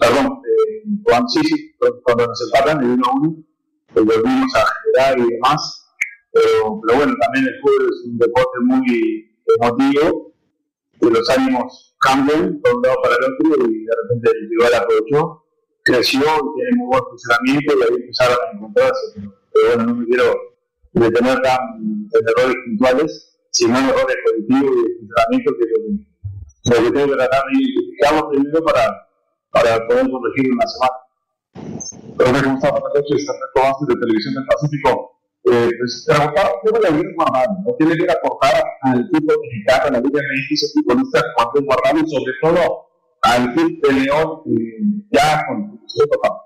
[0.00, 3.44] perdón, eh, cuando, sí, sí, cuando nos empatan el 1 a 1,
[3.94, 5.78] pues volvimos a generar y demás.
[6.32, 10.32] Pero, bueno, también el fútbol es un deporte muy emotivo,
[10.98, 14.74] que los ánimos cambian de un lado para el otro y de repente el rival
[14.74, 15.44] aprovechó,
[15.82, 19.30] creció, tiene muy buen funcionamiento y ahí empezaron a encontrarse.
[19.52, 20.34] Pero, bueno, no me quiero
[20.92, 26.11] detener tan en errores puntuales, sino en errores colectivos y de funcionamiento que
[26.64, 29.08] lo que tengo que tratar de identificarlo primero para,
[29.50, 30.96] para poder corregir una semana.
[32.18, 32.70] Hola, ¿cómo está?
[32.70, 35.12] Buenas noches, Ernesto Vázquez de Televisión del Pacífico.
[35.44, 39.90] Eh, pues preguntar cómo le viene guardado, no tiene que aportar al fútbol mexicano, a
[39.90, 42.86] la Liga MX, ese futbolista cuando es guardado y sobre todo
[43.22, 46.42] al club de León, eh, ya con su tocado.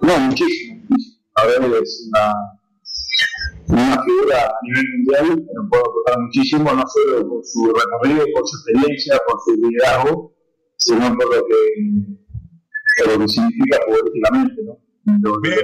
[0.00, 1.18] No, muchísimo, muchísimo.
[1.34, 2.57] A ver, es una
[3.68, 8.24] una figura a nivel mundial que nos puede aportar muchísimo, no solo por su recorrido,
[8.34, 10.32] por su experiencia, por su liderazgo,
[10.76, 14.62] sino por lo que, por lo que significa políticamente.
[14.64, 14.78] ¿no?
[15.40, 15.58] Bien,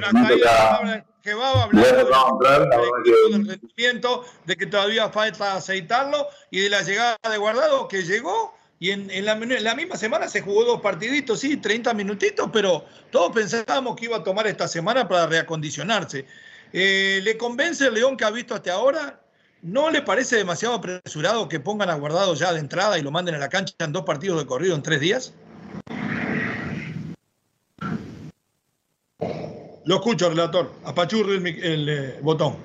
[1.22, 7.16] que va a hablar del rendimiento, de que todavía falta aceitarlo y de la llegada
[7.30, 10.80] de Guardado que llegó y en, en, la, en, la, misma semana se jugó dos
[10.82, 16.26] partiditos, sí, 30 minutitos, pero todos pensábamos que iba a tomar esta semana para reacondicionarse.
[16.72, 19.20] Eh, ¿Le convence el León que ha visto hasta ahora?
[19.62, 23.34] ¿No le parece demasiado apresurado que pongan a guardado ya de entrada y lo manden
[23.34, 25.34] a la cancha en dos partidos de corrido en tres días?
[29.86, 30.72] Lo escucho, relator.
[30.84, 32.56] Apachurro el, el eh, botón.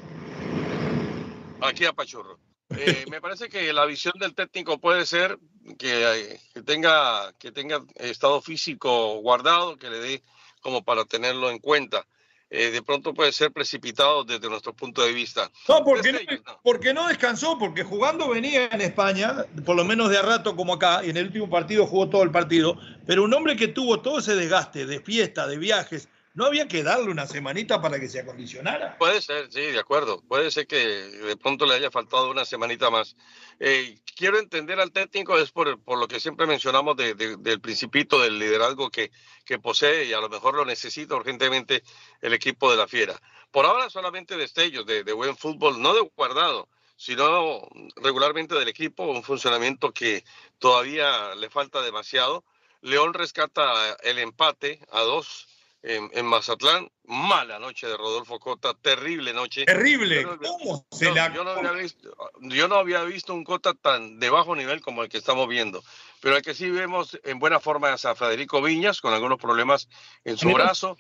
[1.62, 2.40] Aquí apachurro.
[2.70, 5.38] Eh, me parece que la visión del técnico puede ser
[5.78, 10.24] que, que, tenga, que tenga estado físico guardado, que le dé
[10.62, 12.06] como para tenerlo en cuenta.
[12.52, 15.52] Eh, de pronto puede ser precipitado desde nuestro punto de vista.
[15.68, 16.20] No porque, no,
[16.64, 20.74] porque no descansó, porque jugando venía en España, por lo menos de a rato como
[20.74, 24.02] acá, y en el último partido jugó todo el partido, pero un hombre que tuvo
[24.02, 26.10] todo ese desgaste de fiesta, de viajes,
[26.40, 28.98] ¿No había que darle una semanita para que se acondicionara?
[28.98, 30.22] Puede ser, sí, de acuerdo.
[30.22, 33.18] Puede ser que de pronto le haya faltado una semanita más.
[33.60, 38.40] Eh, quiero entender al técnico, es por, por lo que siempre mencionamos del principito del
[38.40, 39.12] liderazgo que,
[39.44, 41.84] que posee y a lo mejor lo necesita urgentemente
[42.22, 43.20] el equipo de la Fiera.
[43.52, 49.04] Por ahora solamente destellos de, de buen fútbol, no de guardado, sino regularmente del equipo,
[49.04, 50.24] un funcionamiento que
[50.58, 52.46] todavía le falta demasiado.
[52.82, 55.50] León rescata el empate a dos
[55.84, 56.90] en, Mazatlán.
[57.06, 59.66] Mala noche de Rodolfo Cota, terrible noche.
[59.66, 60.22] Terrible.
[60.22, 61.34] Yo ¿Cómo se la...
[61.34, 65.04] yo, no había visto, yo no había visto un Cota tan de bajo nivel como
[65.04, 65.84] el que estamos viendo.
[66.22, 69.88] Pero el que sí vemos en buena forma es a Federico Viñas, con algunos problemas
[70.24, 70.98] en su brazo,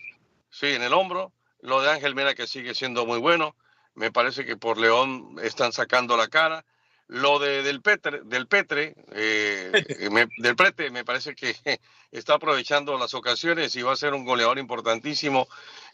[0.50, 1.34] sí, en el hombro.
[1.62, 3.56] Lo de Ángel Mena, que sigue siendo muy bueno.
[3.94, 6.66] Me parece que por León están sacando la cara.
[7.10, 9.72] Lo de, del Petre, del Petre, eh,
[10.38, 11.56] del Prete, me parece que
[12.12, 15.48] está aprovechando las ocasiones y va a ser un goleador importantísimo.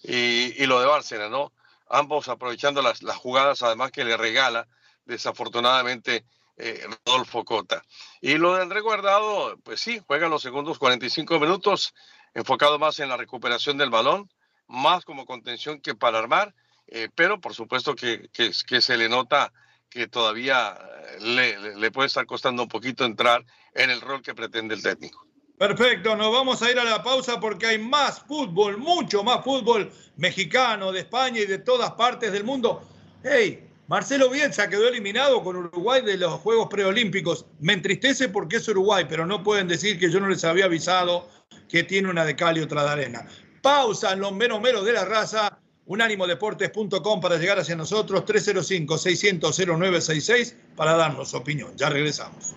[0.03, 1.53] Y, y lo de Bárcena, ¿no?
[1.89, 4.67] Ambos aprovechando las, las, jugadas, además que le regala,
[5.05, 6.25] desafortunadamente,
[6.57, 7.83] eh, Rodolfo Cota.
[8.21, 11.93] Y lo de André Guardado, pues sí, juega los segundos 45 minutos,
[12.33, 14.29] enfocado más en la recuperación del balón,
[14.67, 16.53] más como contención que para armar
[16.87, 19.51] eh, pero por supuesto que, que, se le nota
[19.95, 20.77] que todavía
[21.21, 25.25] eh, le, puede estar costando un poquito entrar en el rol que pretende el técnico.
[25.57, 29.89] Perfecto, nos vamos a ir a la pausa porque hay más fútbol, mucho más fútbol
[30.17, 32.85] mexicano de España y de todas partes del mundo.
[33.23, 37.45] Hey, Marcelo Bielsa quedó eliminado con Uruguay de los Juegos Preolímpicos.
[37.61, 41.29] Me entristece porque es Uruguay, pero no pueden decir que yo no les había avisado
[41.69, 43.25] que tiene una de cal y otra de arena.
[43.61, 50.95] Pausa en los menos meros de la raza unánimodeportes.com para llegar hacia nosotros, 305-600-0966 para
[50.95, 51.75] darnos opinión.
[51.75, 52.55] Ya regresamos.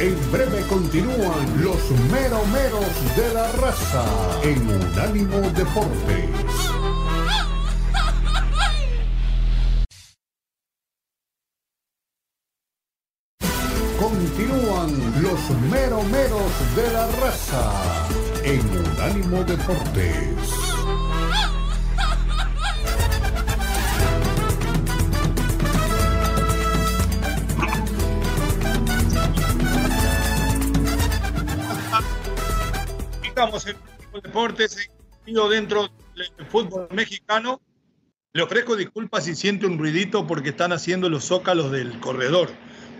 [0.00, 4.04] En breve continúan los meromeros de la raza
[4.44, 6.30] en Unánimo Deportes.
[13.98, 18.08] Continúan los meromeros de la raza
[18.44, 20.67] en Unánimo Deportes.
[33.38, 33.76] Estamos en
[34.20, 34.90] deportes,
[35.24, 37.62] dentro del fútbol mexicano.
[38.32, 42.50] Le ofrezco disculpas si siente un ruidito porque están haciendo los zócalos del corredor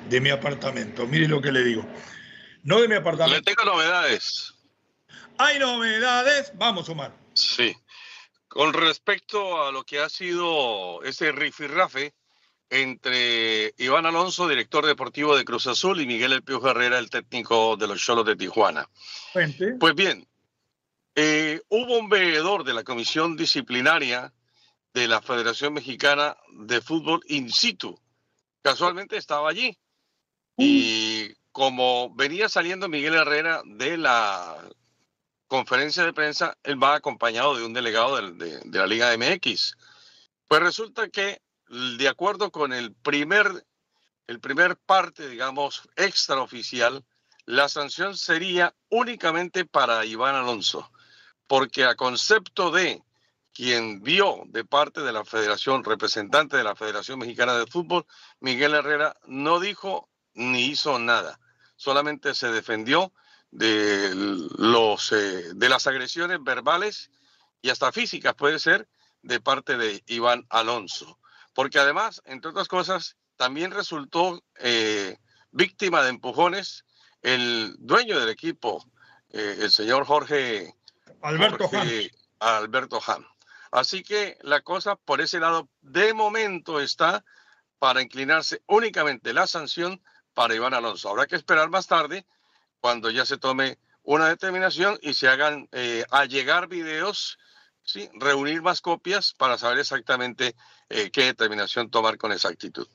[0.08, 1.08] de mi apartamento.
[1.08, 1.84] Mire lo que le digo.
[2.62, 3.40] No de mi apartamento.
[3.40, 4.54] Le tengo novedades.
[5.38, 6.52] Hay novedades.
[6.54, 7.12] Vamos, Omar.
[7.34, 7.74] Sí.
[8.46, 12.14] Con respecto a lo que ha sido ese rifirrafe
[12.70, 17.76] entre Iván Alonso, director deportivo de Cruz Azul, y Miguel El Pío Herrera, el técnico
[17.76, 18.88] de los Cholos de Tijuana.
[19.78, 20.26] Pues bien,
[21.14, 24.32] eh, hubo un veedor de la Comisión Disciplinaria
[24.94, 27.98] de la Federación Mexicana de Fútbol in situ.
[28.62, 29.76] Casualmente estaba allí.
[30.56, 34.56] Y como venía saliendo Miguel Herrera de la
[35.46, 39.76] conferencia de prensa, él va acompañado de un delegado de, de la Liga MX.
[40.46, 43.66] Pues resulta que, de acuerdo con el primer,
[44.26, 47.04] el primer parte, digamos, extraoficial,
[47.44, 50.90] la sanción sería únicamente para Iván Alonso
[51.48, 53.02] porque a concepto de
[53.52, 58.06] quien vio de parte de la Federación, representante de la Federación Mexicana de Fútbol,
[58.38, 61.40] Miguel Herrera no dijo ni hizo nada,
[61.74, 63.12] solamente se defendió
[63.50, 67.10] de, los, eh, de las agresiones verbales
[67.60, 68.86] y hasta físicas, puede ser,
[69.22, 71.17] de parte de Iván Alonso.
[71.58, 75.18] Porque además, entre otras cosas, también resultó eh,
[75.50, 76.84] víctima de empujones
[77.20, 78.88] el dueño del equipo,
[79.30, 80.72] eh, el señor Jorge
[81.20, 81.88] Alberto Han.
[82.38, 83.26] Alberto Han.
[83.72, 87.24] Así que la cosa por ese lado de momento está
[87.80, 90.00] para inclinarse únicamente la sanción
[90.34, 91.08] para Iván Alonso.
[91.08, 92.24] Habrá que esperar más tarde
[92.78, 97.36] cuando ya se tome una determinación y se hagan eh, a llegar videos,
[97.88, 98.10] ¿sí?
[98.14, 100.54] reunir más copias para saber exactamente
[100.90, 102.86] eh, qué determinación tomar con exactitud.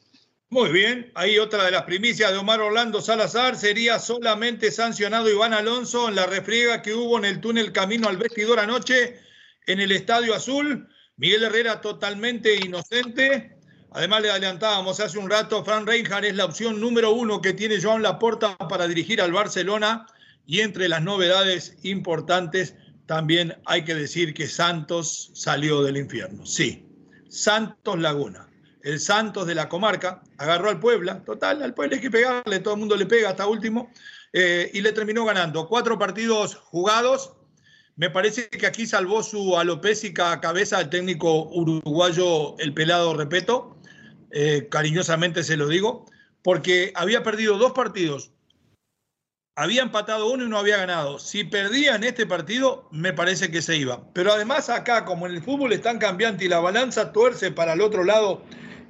[0.49, 5.53] Muy bien, ahí otra de las primicias de Omar Orlando Salazar sería solamente sancionado Iván
[5.53, 9.19] Alonso en la refriega que hubo en el túnel camino al vestidor anoche
[9.65, 10.87] en el Estadio Azul.
[11.17, 13.57] Miguel Herrera totalmente inocente.
[13.91, 17.81] Además le adelantábamos hace un rato, Fran Reinhardt es la opción número uno que tiene
[17.81, 20.05] Joan Laporta para dirigir al Barcelona.
[20.45, 26.45] Y entre las novedades importantes también hay que decir que Santos salió del infierno.
[26.45, 26.85] Sí,
[27.27, 28.47] Santos Laguna
[28.83, 32.73] el Santos de la comarca, agarró al Puebla, total, al Puebla hay que pegarle, todo
[32.73, 33.89] el mundo le pega hasta último,
[34.33, 35.67] eh, y le terminó ganando.
[35.67, 37.33] Cuatro partidos jugados,
[37.95, 43.77] Me parece que aquí salvó su alopésica cabeza el técnico uruguayo, el pelado Repeto,
[44.31, 46.07] eh, cariñosamente se lo digo,
[46.41, 48.31] porque había perdido dos partidos,
[49.55, 51.19] había empatado uno y no había ganado.
[51.19, 54.03] Si perdía en este partido, me parece que se iba.
[54.13, 57.73] Pero además acá, como en el fútbol es tan cambiante y la balanza tuerce para
[57.73, 58.43] el otro lado,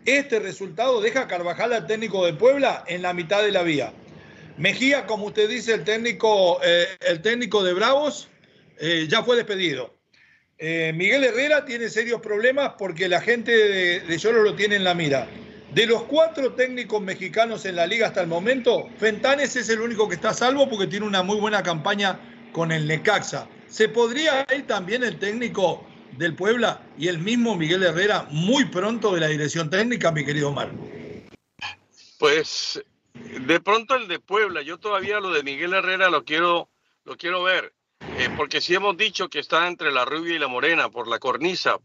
[0.06, 3.94] este resultado deja a Carvajal al técnico de Puebla en la mitad de la vía.
[4.58, 8.30] Mejía, como usted dice, el técnico, eh, el técnico de Bravos,
[8.80, 9.98] eh, ya fue despedido.
[10.60, 14.84] Eh, Miguel Herrera tiene serios problemas porque la gente de, de Lloro lo tiene en
[14.84, 15.28] la mira.
[15.74, 20.08] De los cuatro técnicos mexicanos en la liga hasta el momento, Fentanes es el único
[20.08, 22.20] que está a salvo porque tiene una muy buena campaña
[22.52, 23.48] con el Necaxa.
[23.68, 29.16] ¿Se podría ir también el técnico del Puebla y el mismo Miguel Herrera muy pronto
[29.16, 30.70] de la dirección técnica, mi querido Omar?
[32.20, 32.80] Pues
[33.16, 36.70] de pronto el de Puebla, yo todavía lo de Miguel Herrera lo quiero,
[37.04, 37.74] lo quiero ver,
[38.20, 41.18] eh, porque sí hemos dicho que está entre la rubia y la morena por la
[41.18, 41.80] cornisa,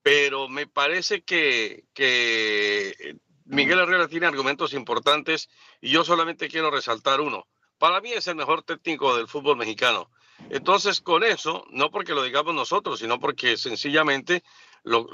[0.00, 3.16] pero me parece que, que
[3.52, 5.50] Miguel Herrera tiene argumentos importantes
[5.82, 7.46] y yo solamente quiero resaltar uno.
[7.76, 10.10] Para mí es el mejor técnico del fútbol mexicano.
[10.48, 14.42] Entonces, con eso, no porque lo digamos nosotros, sino porque sencillamente
[14.84, 15.06] lo,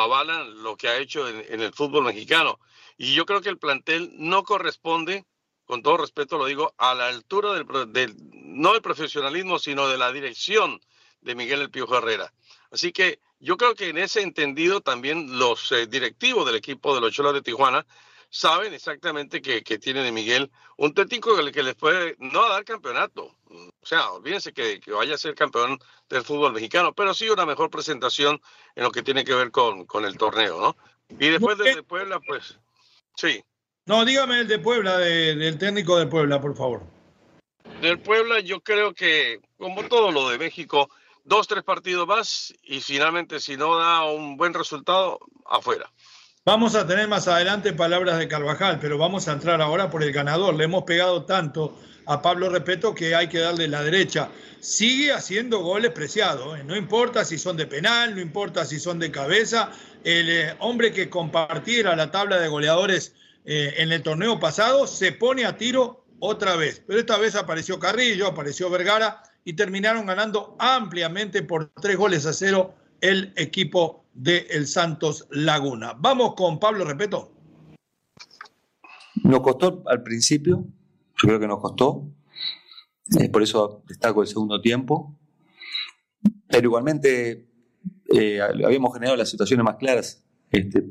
[0.00, 2.58] avalan lo que ha hecho en, el fútbol mexicano.
[2.96, 5.26] Y yo creo que el plantel no corresponde,
[5.66, 9.98] con todo respeto lo digo, a la altura del, del no del profesionalismo, sino de
[9.98, 10.80] la dirección
[11.20, 12.32] de Miguel El Piojo Herrera.
[12.72, 17.02] Así que yo creo que en ese entendido también los eh, directivos del equipo de
[17.02, 17.84] los Cholos de Tijuana
[18.30, 22.64] saben exactamente que, que tienen de Miguel un técnico que, que les puede no dar
[22.64, 23.36] campeonato.
[23.50, 27.44] O sea, olvídense que, que, vaya a ser campeón del fútbol mexicano, pero sí una
[27.44, 28.40] mejor presentación
[28.74, 30.76] en lo que tiene que ver con, con el torneo, ¿no?
[31.10, 32.58] Y después del de Puebla, pues
[33.16, 33.44] sí.
[33.84, 36.82] No, dígame el de Puebla, del técnico de Puebla, por favor.
[37.82, 40.88] Del Puebla, yo creo que, como todo lo de México,
[41.24, 45.90] dos, tres partidos más y finalmente si no da un buen resultado, afuera.
[46.44, 50.12] Vamos a tener más adelante palabras de Carvajal, pero vamos a entrar ahora por el
[50.12, 50.54] ganador.
[50.54, 54.28] Le hemos pegado tanto a Pablo Repeto que hay que darle la derecha.
[54.60, 56.64] Sigue haciendo goles preciados, ¿eh?
[56.64, 59.70] no importa si son de penal, no importa si son de cabeza.
[60.02, 65.12] El eh, hombre que compartiera la tabla de goleadores eh, en el torneo pasado se
[65.12, 70.56] pone a tiro otra vez, pero esta vez apareció Carrillo, apareció Vergara y terminaron ganando
[70.58, 75.94] ampliamente por tres goles a cero el equipo de el Santos Laguna.
[75.98, 77.32] Vamos con Pablo Repeto.
[79.24, 80.64] Nos costó al principio,
[81.22, 82.08] yo creo que nos costó,
[83.18, 85.16] eh, por eso destaco el segundo tiempo,
[86.48, 87.46] pero igualmente
[88.14, 90.84] eh, habíamos generado las situaciones más claras, este,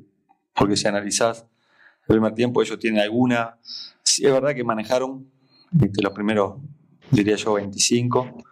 [0.54, 1.46] porque si analizás
[2.08, 3.58] el primer tiempo ellos tienen alguna,
[4.04, 5.32] es verdad que manejaron
[5.82, 6.56] este, los primeros
[7.12, 8.43] diría yo 25.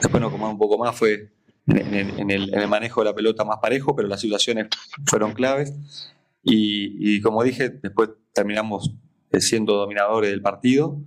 [0.00, 1.32] Después nos comamos un poco más, fue
[1.66, 4.68] en, el, manejo de la pelota más parejo, pero las situaciones
[5.06, 5.74] fueron claves.
[6.42, 8.94] Y, como dije, después terminamos
[9.38, 11.00] siendo dominadores del partido.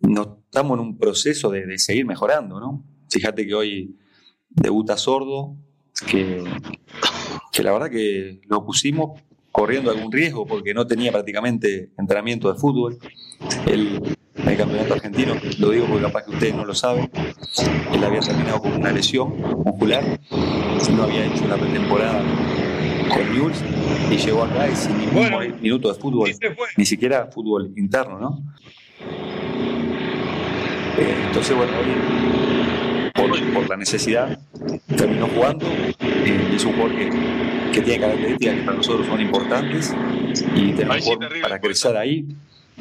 [0.00, 2.84] No, estamos en un proceso de, seguir mejorando, ¿no?
[3.10, 3.98] Fíjate que hoy
[4.48, 5.56] debuta Sordo,
[6.06, 6.42] que,
[7.52, 9.20] que la verdad que lo pusimos
[9.52, 12.98] corriendo algún riesgo porque no tenía prácticamente entrenamiento de fútbol.
[13.66, 14.16] Él
[14.58, 17.08] el campeonato argentino, lo digo porque capaz que ustedes no lo saben,
[17.92, 20.02] él había terminado con una lesión muscular,
[20.92, 22.22] no había hecho la pretemporada
[23.08, 23.62] con News
[24.10, 26.30] y llegó acá y sin ningún minuto de fútbol,
[26.76, 28.42] ni siquiera fútbol interno, ¿no?
[30.98, 31.72] Eh, entonces, bueno,
[33.14, 34.38] por, la necesidad
[34.96, 37.10] terminó jugando, eh, es un jugador que,
[37.72, 39.94] que, tiene características que para nosotros son importantes
[40.56, 41.08] y tenemos
[41.42, 42.26] para crecer ahí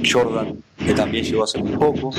[0.04, 2.12] Jordan, que también llegó hace muy poco,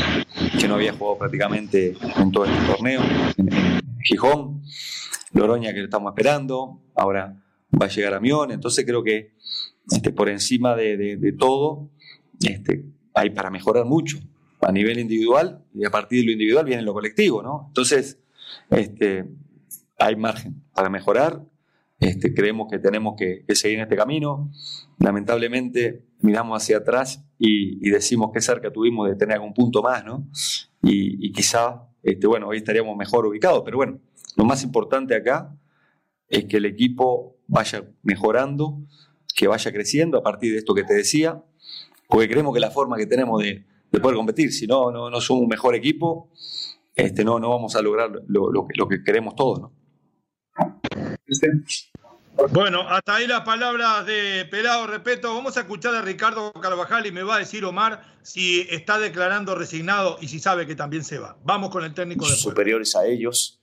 [0.61, 3.00] que no había jugado prácticamente en todo este torneo,
[3.38, 3.48] en,
[4.04, 4.62] Gijón,
[5.33, 7.42] Loroña que lo estamos esperando, ahora
[7.81, 9.33] va a llegar a Mion, entonces creo que
[9.90, 11.88] este, por encima de, todo
[12.40, 14.18] este, hay para mejorar mucho
[14.61, 17.64] a nivel individual y a partir de lo individual viene lo colectivo, ¿no?
[17.68, 18.18] Entonces,
[18.68, 19.24] este,
[19.98, 21.42] hay margen para mejorar,
[22.00, 24.50] este, creemos que tenemos que, seguir en este camino,
[24.98, 30.28] lamentablemente miramos hacia atrás y, decimos qué cerca tuvimos de tener algún punto más, ¿no?
[30.82, 34.00] Y, quizá, este, bueno, hoy estaríamos mejor ubicados, pero bueno,
[34.37, 35.56] lo más importante acá
[36.28, 38.80] es que el equipo vaya mejorando,
[39.34, 41.42] que vaya creciendo a partir de esto que te decía,
[42.09, 43.64] porque creemos que la forma que tenemos de,
[44.01, 46.30] poder competir, si no, no, somos un mejor equipo,
[46.94, 49.70] este, no, no vamos a lograr lo, que queremos todos.
[52.53, 55.35] Bueno, hasta ahí las palabras de Pelado Repeto.
[55.35, 59.55] Vamos a escuchar a Ricardo Carvajal y me va a decir Omar si está declarando
[59.55, 61.37] resignado y si sabe que también se va.
[61.45, 63.61] Vamos con el técnico de superiores a ellos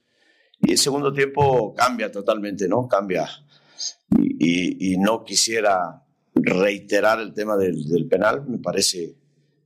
[0.60, 2.88] Y el segundo tiempo cambia totalmente, ¿no?
[2.88, 3.28] Cambia.
[4.18, 6.04] Y, no quisiera
[6.36, 9.16] reiterar el tema del, penal, me parece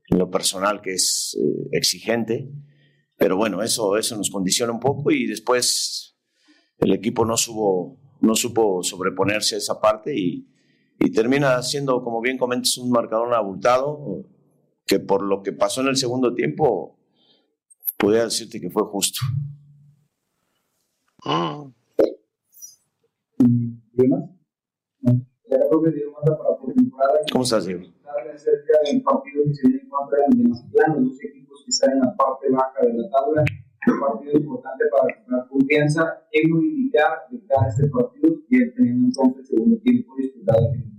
[0.08, 2.50] en lo personal que es eh, exigente,
[3.18, 6.09] pero bueno, eso, eso nos condiciona un poco y después
[6.80, 10.48] el equipo no, subo, no supo sobreponerse a esa parte y,
[11.00, 14.26] y termina siendo, como bien comentas, un marcador abultado
[14.86, 16.98] que por lo que pasó en el segundo tiempo,
[17.96, 19.20] podría decirte que fue justo.
[27.32, 27.84] ¿Cómo estás, Diego?
[28.34, 32.00] Acerca del partido que se viene en contra de Mazatlán, los equipos que están en
[32.00, 33.44] la parte baja de la tabla,
[33.92, 39.12] un partido importante para la confianza en modificar de cada este partido y teniendo en
[39.12, 40.90] cuenta el segundo tiempo disputado en el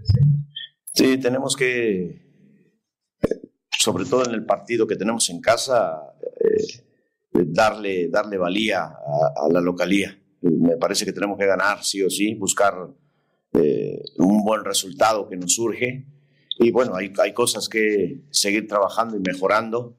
[0.92, 2.20] Sí, tenemos que,
[3.70, 6.84] sobre todo en el partido que tenemos en casa, eh,
[7.32, 10.18] darle, darle valía a, la localía.
[10.42, 12.74] Me parece que tenemos que ganar sí o sí, buscar
[13.52, 16.06] eh, un buen resultado que nos surge.
[16.58, 19.96] Y bueno, hay, hay cosas que seguir trabajando y mejorando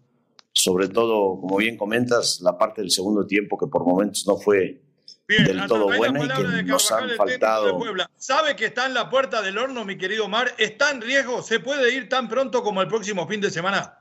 [0.53, 4.81] sobre todo, como bien comentas, la parte del segundo tiempo que por momentos no fue
[5.27, 7.79] del todo buena y que nos han faltado.
[8.17, 10.53] ¿Sabe que está en la puerta del horno, mi querido Mar?
[10.57, 11.41] ¿Está en riesgo?
[11.41, 13.97] ¿Se puede ir tan pronto como el próximo fin de semana?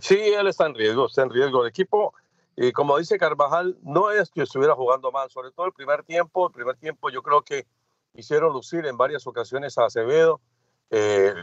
[0.00, 2.14] Sí, él está en riesgo, está en riesgo el equipo.
[2.56, 6.46] Y como dice Carvajal, no es que estuviera jugando mal, sobre todo el primer tiempo.
[6.46, 7.66] El primer tiempo yo creo que
[8.14, 10.40] hicieron lucir en varias ocasiones a Acevedo.
[10.90, 11.34] Eh,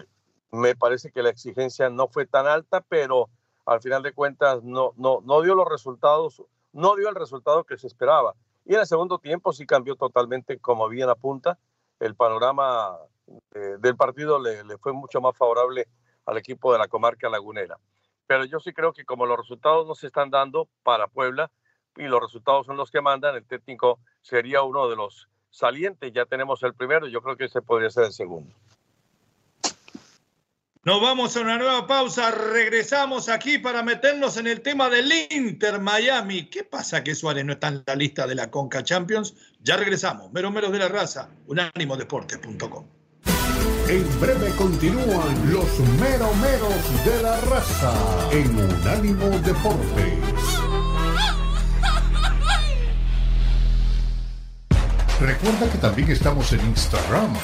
[0.52, 3.30] me parece que la exigencia no fue tan alta, pero
[3.72, 6.44] al final de cuentas no, no, no dio los resultados,
[6.74, 8.34] no dio el resultado que se esperaba.
[8.66, 11.58] Y en el segundo tiempo sí cambió totalmente, como bien apunta,
[12.00, 12.98] el panorama
[13.54, 15.88] eh, del partido le, fue mucho más favorable
[16.26, 17.78] al equipo de la comarca lagunera.
[18.28, 21.52] Pero yo sí creo que como los resultados no se están dando para Puebla
[21.96, 26.14] y los resultados son los que mandan, el técnico sería uno de los salientes.
[26.14, 28.56] Ya tenemos el primero, yo creo que ese podría ser el segundo.
[30.84, 32.32] Nos vamos a una nueva pausa.
[32.32, 36.50] Regresamos aquí para meternos en el tema del Inter Miami.
[36.50, 39.36] ¿Qué pasa que Suárez no está en la lista de la Conca Champions?
[39.62, 40.34] Ya regresamos.
[40.34, 41.30] Meros meros de la raza.
[41.46, 42.86] Unánimodeportes.com.
[43.90, 47.94] En breve continúan los meros meros de la raza
[48.32, 50.18] en Unánimo Deportes.
[55.20, 57.36] Recuerda que también estamos en Instagram.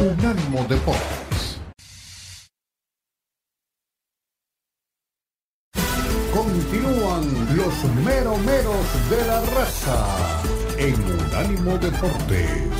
[0.00, 1.31] Unánimo Deportes.
[7.82, 10.42] Los meromeros de la raza
[10.78, 12.70] en Unánimo Deportes.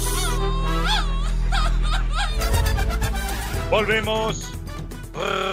[3.70, 4.48] Volvemos.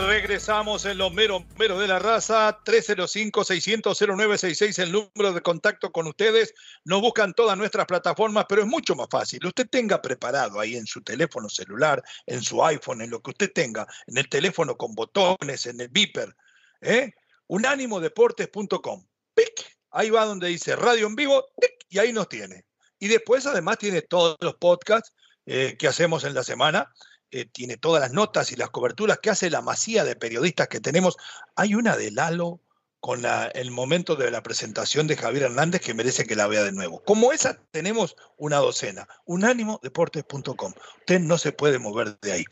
[0.07, 2.57] Regresamos en los meros meros de la raza.
[2.63, 6.55] 305-600-0966, el número de contacto con ustedes.
[6.85, 9.45] Nos buscan todas nuestras plataformas, pero es mucho más fácil.
[9.45, 13.51] Usted tenga preparado ahí en su teléfono celular, en su iPhone, en lo que usted
[13.53, 16.33] tenga, en el teléfono con botones, en el beeper.
[16.81, 17.11] ¿eh?
[17.49, 19.08] unánimodeportes.com.
[19.39, 19.77] ¡Pic!
[19.91, 21.45] Ahí va donde dice radio en vivo,
[21.89, 22.65] y ahí nos tiene.
[22.99, 25.13] Y después además tiene todos los podcasts
[25.45, 26.93] eh, que hacemos en la semana,
[27.31, 30.81] eh, tiene todas las notas y las coberturas que hace la masía de periodistas que
[30.81, 31.15] tenemos.
[31.55, 32.61] Hay una de Lalo
[32.99, 33.23] con
[33.53, 37.01] el momento de la presentación de Javier Hernández que merece que la vea de nuevo.
[37.05, 40.73] Como esa tenemos una docena, unánimodeportes.com.
[40.99, 42.45] Usted no se puede mover de ahí.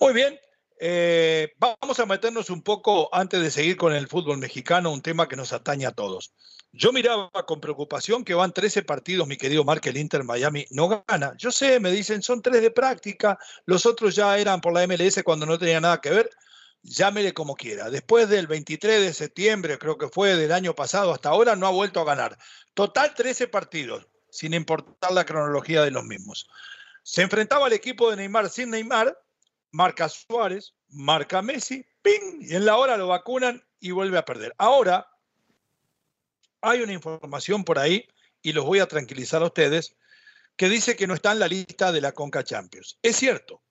[0.00, 0.38] Muy bien,
[0.78, 5.28] eh, vamos a meternos un poco antes de seguir con el fútbol mexicano, un tema
[5.28, 6.34] que nos atañe a todos.
[6.72, 11.04] Yo miraba con preocupación que van 13 partidos, mi querido Mark, el Inter Miami no
[11.08, 11.32] gana.
[11.38, 15.22] Yo sé, me dicen, son tres de práctica, los otros ya eran por la MLS
[15.24, 16.30] cuando no tenía nada que ver.
[16.82, 17.88] Llámele como quiera.
[17.90, 21.70] Después del 23 de septiembre, creo que fue del año pasado, hasta ahora no ha
[21.70, 22.36] vuelto a ganar.
[22.74, 26.46] Total 13 partidos, sin importar la cronología de los mismos.
[27.02, 29.18] Se enfrentaba al equipo de Neymar sin Neymar,
[29.72, 32.38] marca Suárez, marca Messi, ¡ping!
[32.40, 34.54] Y en la hora lo vacunan y vuelve a perder.
[34.58, 35.08] Ahora
[36.60, 38.08] hay una información por ahí,
[38.42, 39.96] y los voy a tranquilizar a ustedes,
[40.56, 42.98] que dice que no está en la lista de la Conca Champions.
[43.02, 43.62] Es cierto,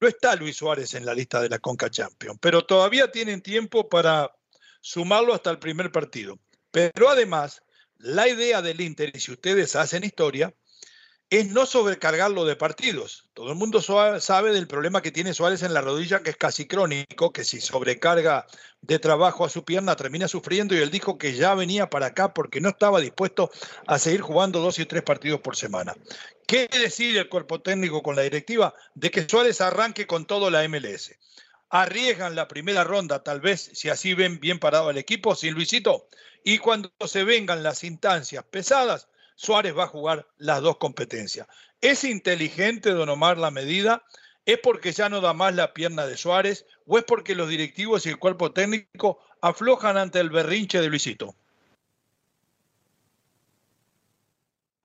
[0.00, 3.88] no está Luis Suárez en la lista de la Conca Champions, pero todavía tienen tiempo
[3.88, 4.34] para
[4.80, 6.38] sumarlo hasta el primer partido.
[6.70, 7.62] Pero además,
[7.98, 10.54] la idea del Inter, y si ustedes hacen historia,
[11.30, 13.28] es no sobrecargarlo de partidos.
[13.34, 16.66] Todo el mundo sabe del problema que tiene Suárez en la rodilla, que es casi
[16.66, 18.46] crónico, que si sobrecarga
[18.82, 22.34] de trabajo a su pierna termina sufriendo y él dijo que ya venía para acá
[22.34, 23.50] porque no estaba dispuesto
[23.86, 25.94] a seguir jugando dos y tres partidos por semana.
[26.46, 28.74] ¿Qué decide el cuerpo técnico con la directiva?
[28.94, 31.14] De que Suárez arranque con todo la MLS.
[31.70, 36.06] arriesgan la primera ronda, tal vez si así ven bien parado el equipo, sin Luisito,
[36.44, 41.46] y cuando se vengan las instancias pesadas, Suárez va a jugar las dos competencias.
[41.80, 44.02] ¿Es inteligente Don la medida?
[44.46, 46.66] ¿Es porque ya no da más la pierna de Suárez?
[46.86, 51.34] ¿O es porque los directivos y el cuerpo técnico aflojan ante el berrinche de Luisito?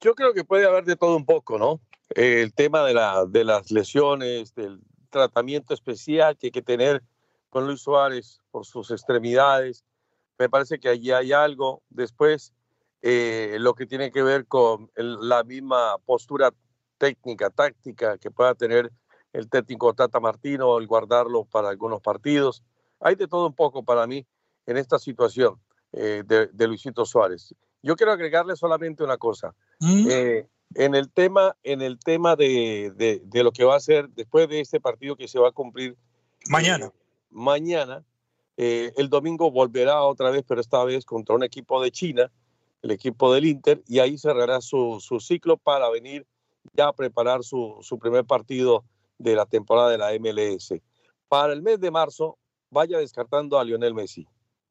[0.02, 1.82] Yo creo que puede haber de todo un poco, ¿no?
[2.16, 2.94] el tema de,
[3.30, 4.80] de las lesiones, del
[5.10, 7.04] tratamiento especial que hay que tener
[7.50, 9.84] con Luis Suárez por sus extremidades.
[10.38, 11.82] Me parece que allí hay algo.
[11.90, 12.54] Después,
[13.02, 16.54] eh, lo que tiene que ver con la misma postura
[16.98, 18.92] técnica, táctica que pueda tener
[19.32, 22.64] el técnico Tata Martino, el guardarlo para algunos partidos.
[23.00, 24.26] Hay de todo un poco para mí
[24.66, 25.56] en esta situación
[25.94, 27.56] eh, de, Luisito Suárez.
[27.82, 29.56] Yo quiero agregarle solamente una cosa.
[29.80, 30.08] ¿Mm?
[30.10, 34.50] Eh, en el tema, en el tema de, de, lo que va a ser después
[34.50, 35.96] de este partido que se va a cumplir
[36.50, 36.92] mañana.
[37.32, 38.04] mañana,
[38.58, 42.30] el domingo volverá otra vez, pero esta vez contra un equipo de China
[42.82, 46.26] el equipo del Inter, y ahí cerrará su, ciclo para venir
[46.74, 48.84] ya a preparar su, primer partido
[49.18, 50.74] de la temporada de la MLS.
[51.28, 52.38] Para el mes de marzo,
[52.70, 54.28] vaya descartando a Lionel Messi.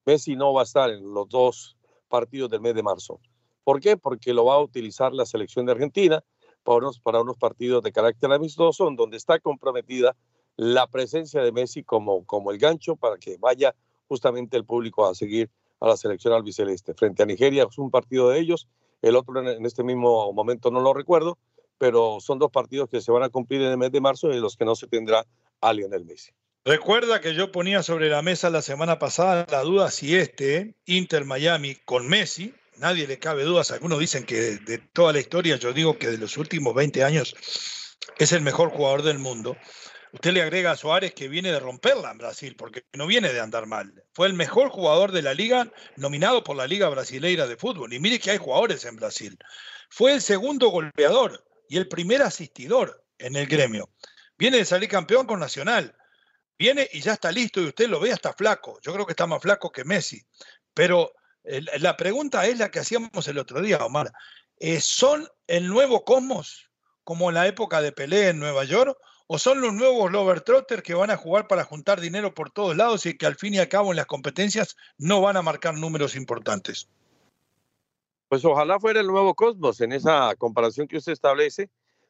[0.07, 1.77] Messi no va a estar en los dos
[2.09, 3.21] partidos del mes de marzo.
[3.65, 3.97] ¿Por qué?
[3.97, 6.25] Porque lo va a utilizar la selección de Argentina
[6.63, 10.17] para unos, para unos partidos de carácter amistoso, donde está comprometida
[10.57, 13.75] la presencia de Messi como, como el gancho para que vaya
[14.09, 15.51] justamente el público a seguir
[15.81, 16.95] a la selección albiceleste.
[16.95, 18.69] Frente a Nigeria es un partido de ellos,
[19.03, 21.39] el otro en este mismo momento no lo recuerdo,
[21.79, 24.41] pero son dos partidos que se van a cumplir en el mes de marzo y
[24.41, 25.25] los que no se tendrá
[25.61, 26.33] a Lionel Messi.
[26.65, 31.25] Recuerda que yo ponía sobre la mesa la semana pasada la duda si este Inter
[31.25, 35.73] Miami con Messi, nadie le cabe dudas, algunos dicen que de toda la historia, yo
[35.73, 37.35] digo que de los últimos 20 años
[38.19, 39.57] es el mejor jugador del mundo.
[40.13, 43.41] Usted le agrega a Suárez que viene de romperla en Brasil, porque no viene de
[43.41, 44.05] andar mal.
[44.13, 47.93] Fue el mejor jugador de la liga, nominado por la Liga Brasileira de Fútbol.
[47.93, 49.39] Y mire que hay jugadores en Brasil.
[49.91, 53.91] Fue el segundo goleador y el primer asistidor en el gremio.
[54.39, 55.95] Viene de salir campeón con Nacional.
[56.59, 58.79] Viene y ya está listo y usted lo ve hasta flaco.
[58.83, 60.25] Yo creo que está más flaco que Messi.
[60.73, 61.13] Pero
[61.45, 64.11] eh, la pregunta es la que hacíamos el otro día, Omar.
[64.59, 66.71] Eh, ¿Son el nuevo Cosmos
[67.05, 68.99] como en la época de Pelé en Nueva York?
[69.31, 72.75] ¿O son los nuevos Lover Trotter que van a jugar para juntar dinero por todos
[72.75, 75.75] lados y que al fin y al cabo en las competencias no van a marcar
[75.75, 76.89] números importantes?
[78.31, 81.69] Pues ojalá fuera el nuevo Cosmos en esa comparación que usted establece.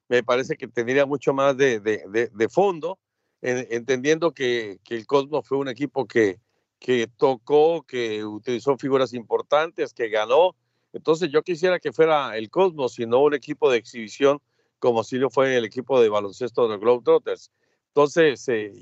[0.09, 3.01] Me parece que tendría mucho más de, de, fondo,
[3.43, 6.39] entendiendo que, que, el Cosmos fue un equipo que,
[6.79, 10.55] que tocó, que utilizó figuras importantes, que ganó.
[10.93, 14.41] Entonces yo quisiera que fuera el Cosmos y no un equipo de exhibición
[14.79, 17.51] como si lo fue el equipo de baloncesto de los Globetrotters.
[17.89, 18.72] Entonces, eh,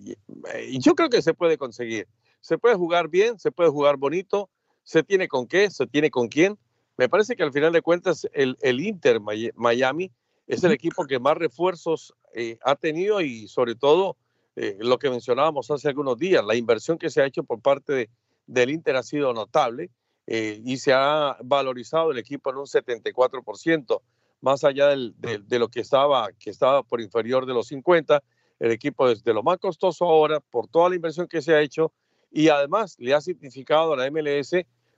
[0.79, 2.07] yo creo que se puede conseguir.
[2.41, 4.51] Se puede jugar bien, se puede jugar bonito,
[4.83, 6.59] se tiene con qué, se tiene con quién.
[6.97, 10.13] Me parece que al final de cuentas el, el Inter Miami
[10.47, 14.17] es el equipo que más refuerzos eh, ha tenido y sobre todo
[14.55, 17.93] eh, lo que mencionábamos hace algunos días, la inversión que se ha hecho por parte
[17.93, 18.11] de,
[18.47, 19.91] del Inter ha sido notable
[20.29, 24.01] y se ha valorizado el equipo en un 74%
[24.41, 28.23] más allá de lo que estaba, que estaba por inferior de los 50.
[28.59, 31.61] El equipo es de lo más costoso ahora por toda la inversión que se ha
[31.61, 31.93] hecho
[32.31, 34.53] y además le ha significado a la MLS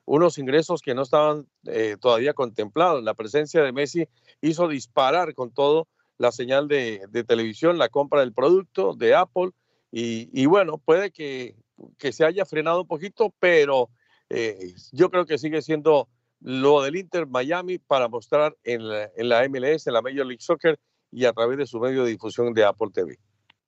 [0.05, 3.03] unos ingresos que no estaban eh, todavía contemplados.
[3.05, 4.09] La presencia de Messi
[4.41, 5.87] hizo disparar con todo
[6.17, 9.51] la señal de, televisión, la compra del producto de Apple
[9.91, 11.57] y, bueno, puede que,
[11.99, 13.89] que, se haya frenado un poquito, pero
[14.29, 16.09] eh, yo creo que sigue siendo
[16.41, 20.41] lo del Inter Miami para mostrar en la, en la MLS, en la Major League
[20.41, 20.79] Soccer
[21.11, 23.19] y a través de su medio de difusión de Apple TV.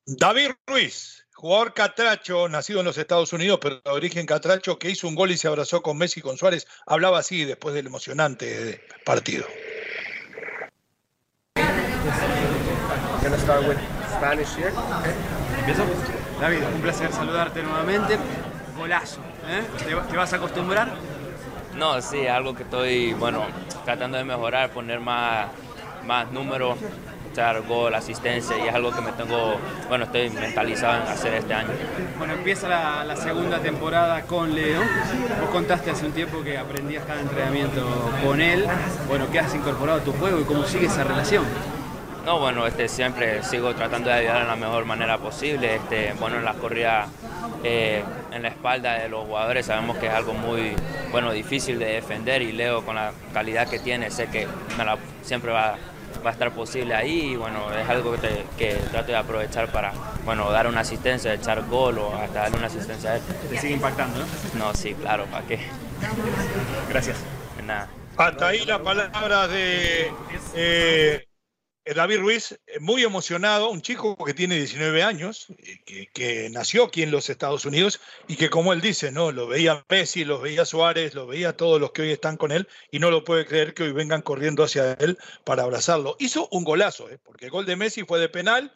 [0.07, 5.07] David Ruiz, jugador catracho, nacido en los Estados Unidos, pero de origen catracho, que hizo
[5.09, 8.81] un gol y se abrazó con Messi y con Suárez, hablaba así después del emocionante
[9.05, 9.47] partido.
[16.41, 18.19] David, un placer saludarte nuevamente.
[18.77, 19.63] Golazo, ¿eh?
[20.11, 20.91] ¿Te vas a acostumbrar?
[21.77, 23.45] No, sí, algo que estoy, bueno,
[23.85, 25.47] tratando de mejorar, poner más,
[26.07, 26.77] más números,
[27.31, 29.57] echar gol, asistencia, y es algo que me tengo,
[29.89, 31.69] bueno, estoy mentalizado en hacer este año.
[32.19, 32.69] Bueno, empieza
[33.05, 34.81] la, segunda temporada con Leo.
[35.41, 37.87] Vos contaste hace un tiempo que aprendías cada entrenamiento
[38.25, 38.67] con él.
[39.09, 41.45] Bueno, ¿qué has incorporado a tu juego y cómo sigue esa relación?
[42.25, 45.77] No, bueno, este, siempre sigo tratando de ayudar en la mejor manera posible.
[45.77, 47.09] Este, bueno, en las corridas
[47.65, 48.03] eh,
[48.33, 50.75] en la espalda de los jugadores sabemos que es algo muy
[51.11, 54.47] bueno, difícil de defender y Leo con la calidad que tiene sé que
[55.23, 55.77] siempre va,
[56.25, 59.93] va a estar posible ahí y bueno, es algo que, que trato de aprovechar para,
[60.25, 63.23] bueno, dar una asistencia, echar gol o hasta darle una asistencia a él.
[63.49, 64.67] Te sigue impactando, ¿no?
[64.67, 65.59] No, sí, claro, ¿para qué?
[66.89, 67.19] Gracias.
[67.57, 67.89] De nada.
[68.17, 70.13] Hasta ahí la palabra de
[70.55, 71.27] eh,
[71.85, 75.47] David Ruiz, eh, muy emocionado, un chico que tiene 19 años,
[75.87, 79.47] eh, que, nació aquí en los Estados Unidos y que como él dice, no, lo
[79.47, 82.99] veía Messi, lo veía Suárez, lo veía todos los que hoy están con él y
[82.99, 86.17] no lo puede creer que hoy vengan corriendo hacia él para abrazarlo.
[86.19, 88.73] Hizo un golazo, eh, porque el gol de Messi fue de penal,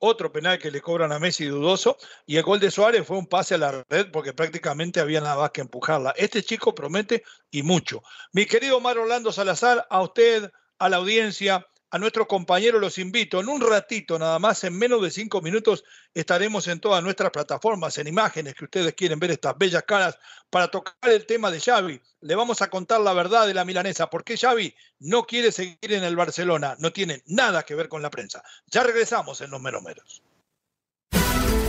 [0.00, 1.96] otro penal que le cobran a Messi dudoso,
[2.26, 5.36] y el gol de Suárez fue un pase a la red porque prácticamente había nada
[5.36, 6.12] más que empujarla.
[6.16, 8.02] Este chico promete y mucho.
[8.32, 13.40] Mi querido Omar Orlando Salazar, a usted, a la audiencia, a nuestros compañeros los invito.
[13.40, 15.84] En un ratito, nada más, en menos de cinco minutos,
[16.14, 20.18] estaremos en todas nuestras plataformas, en imágenes que ustedes quieren ver estas bellas caras
[20.50, 22.00] para tocar el tema de Xavi.
[22.20, 24.10] Le vamos a contar la verdad de la milanesa.
[24.10, 26.76] ¿Por qué Xavi no quiere seguir en el Barcelona?
[26.78, 28.42] No tiene nada que ver con la prensa.
[28.66, 30.22] Ya regresamos en los meromeros.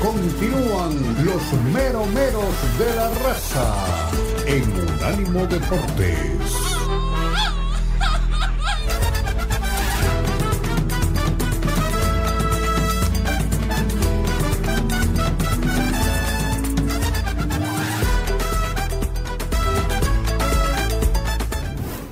[0.02, 4.12] Continúan los meromeros de la raza
[4.46, 6.69] en Unánimo Deportes.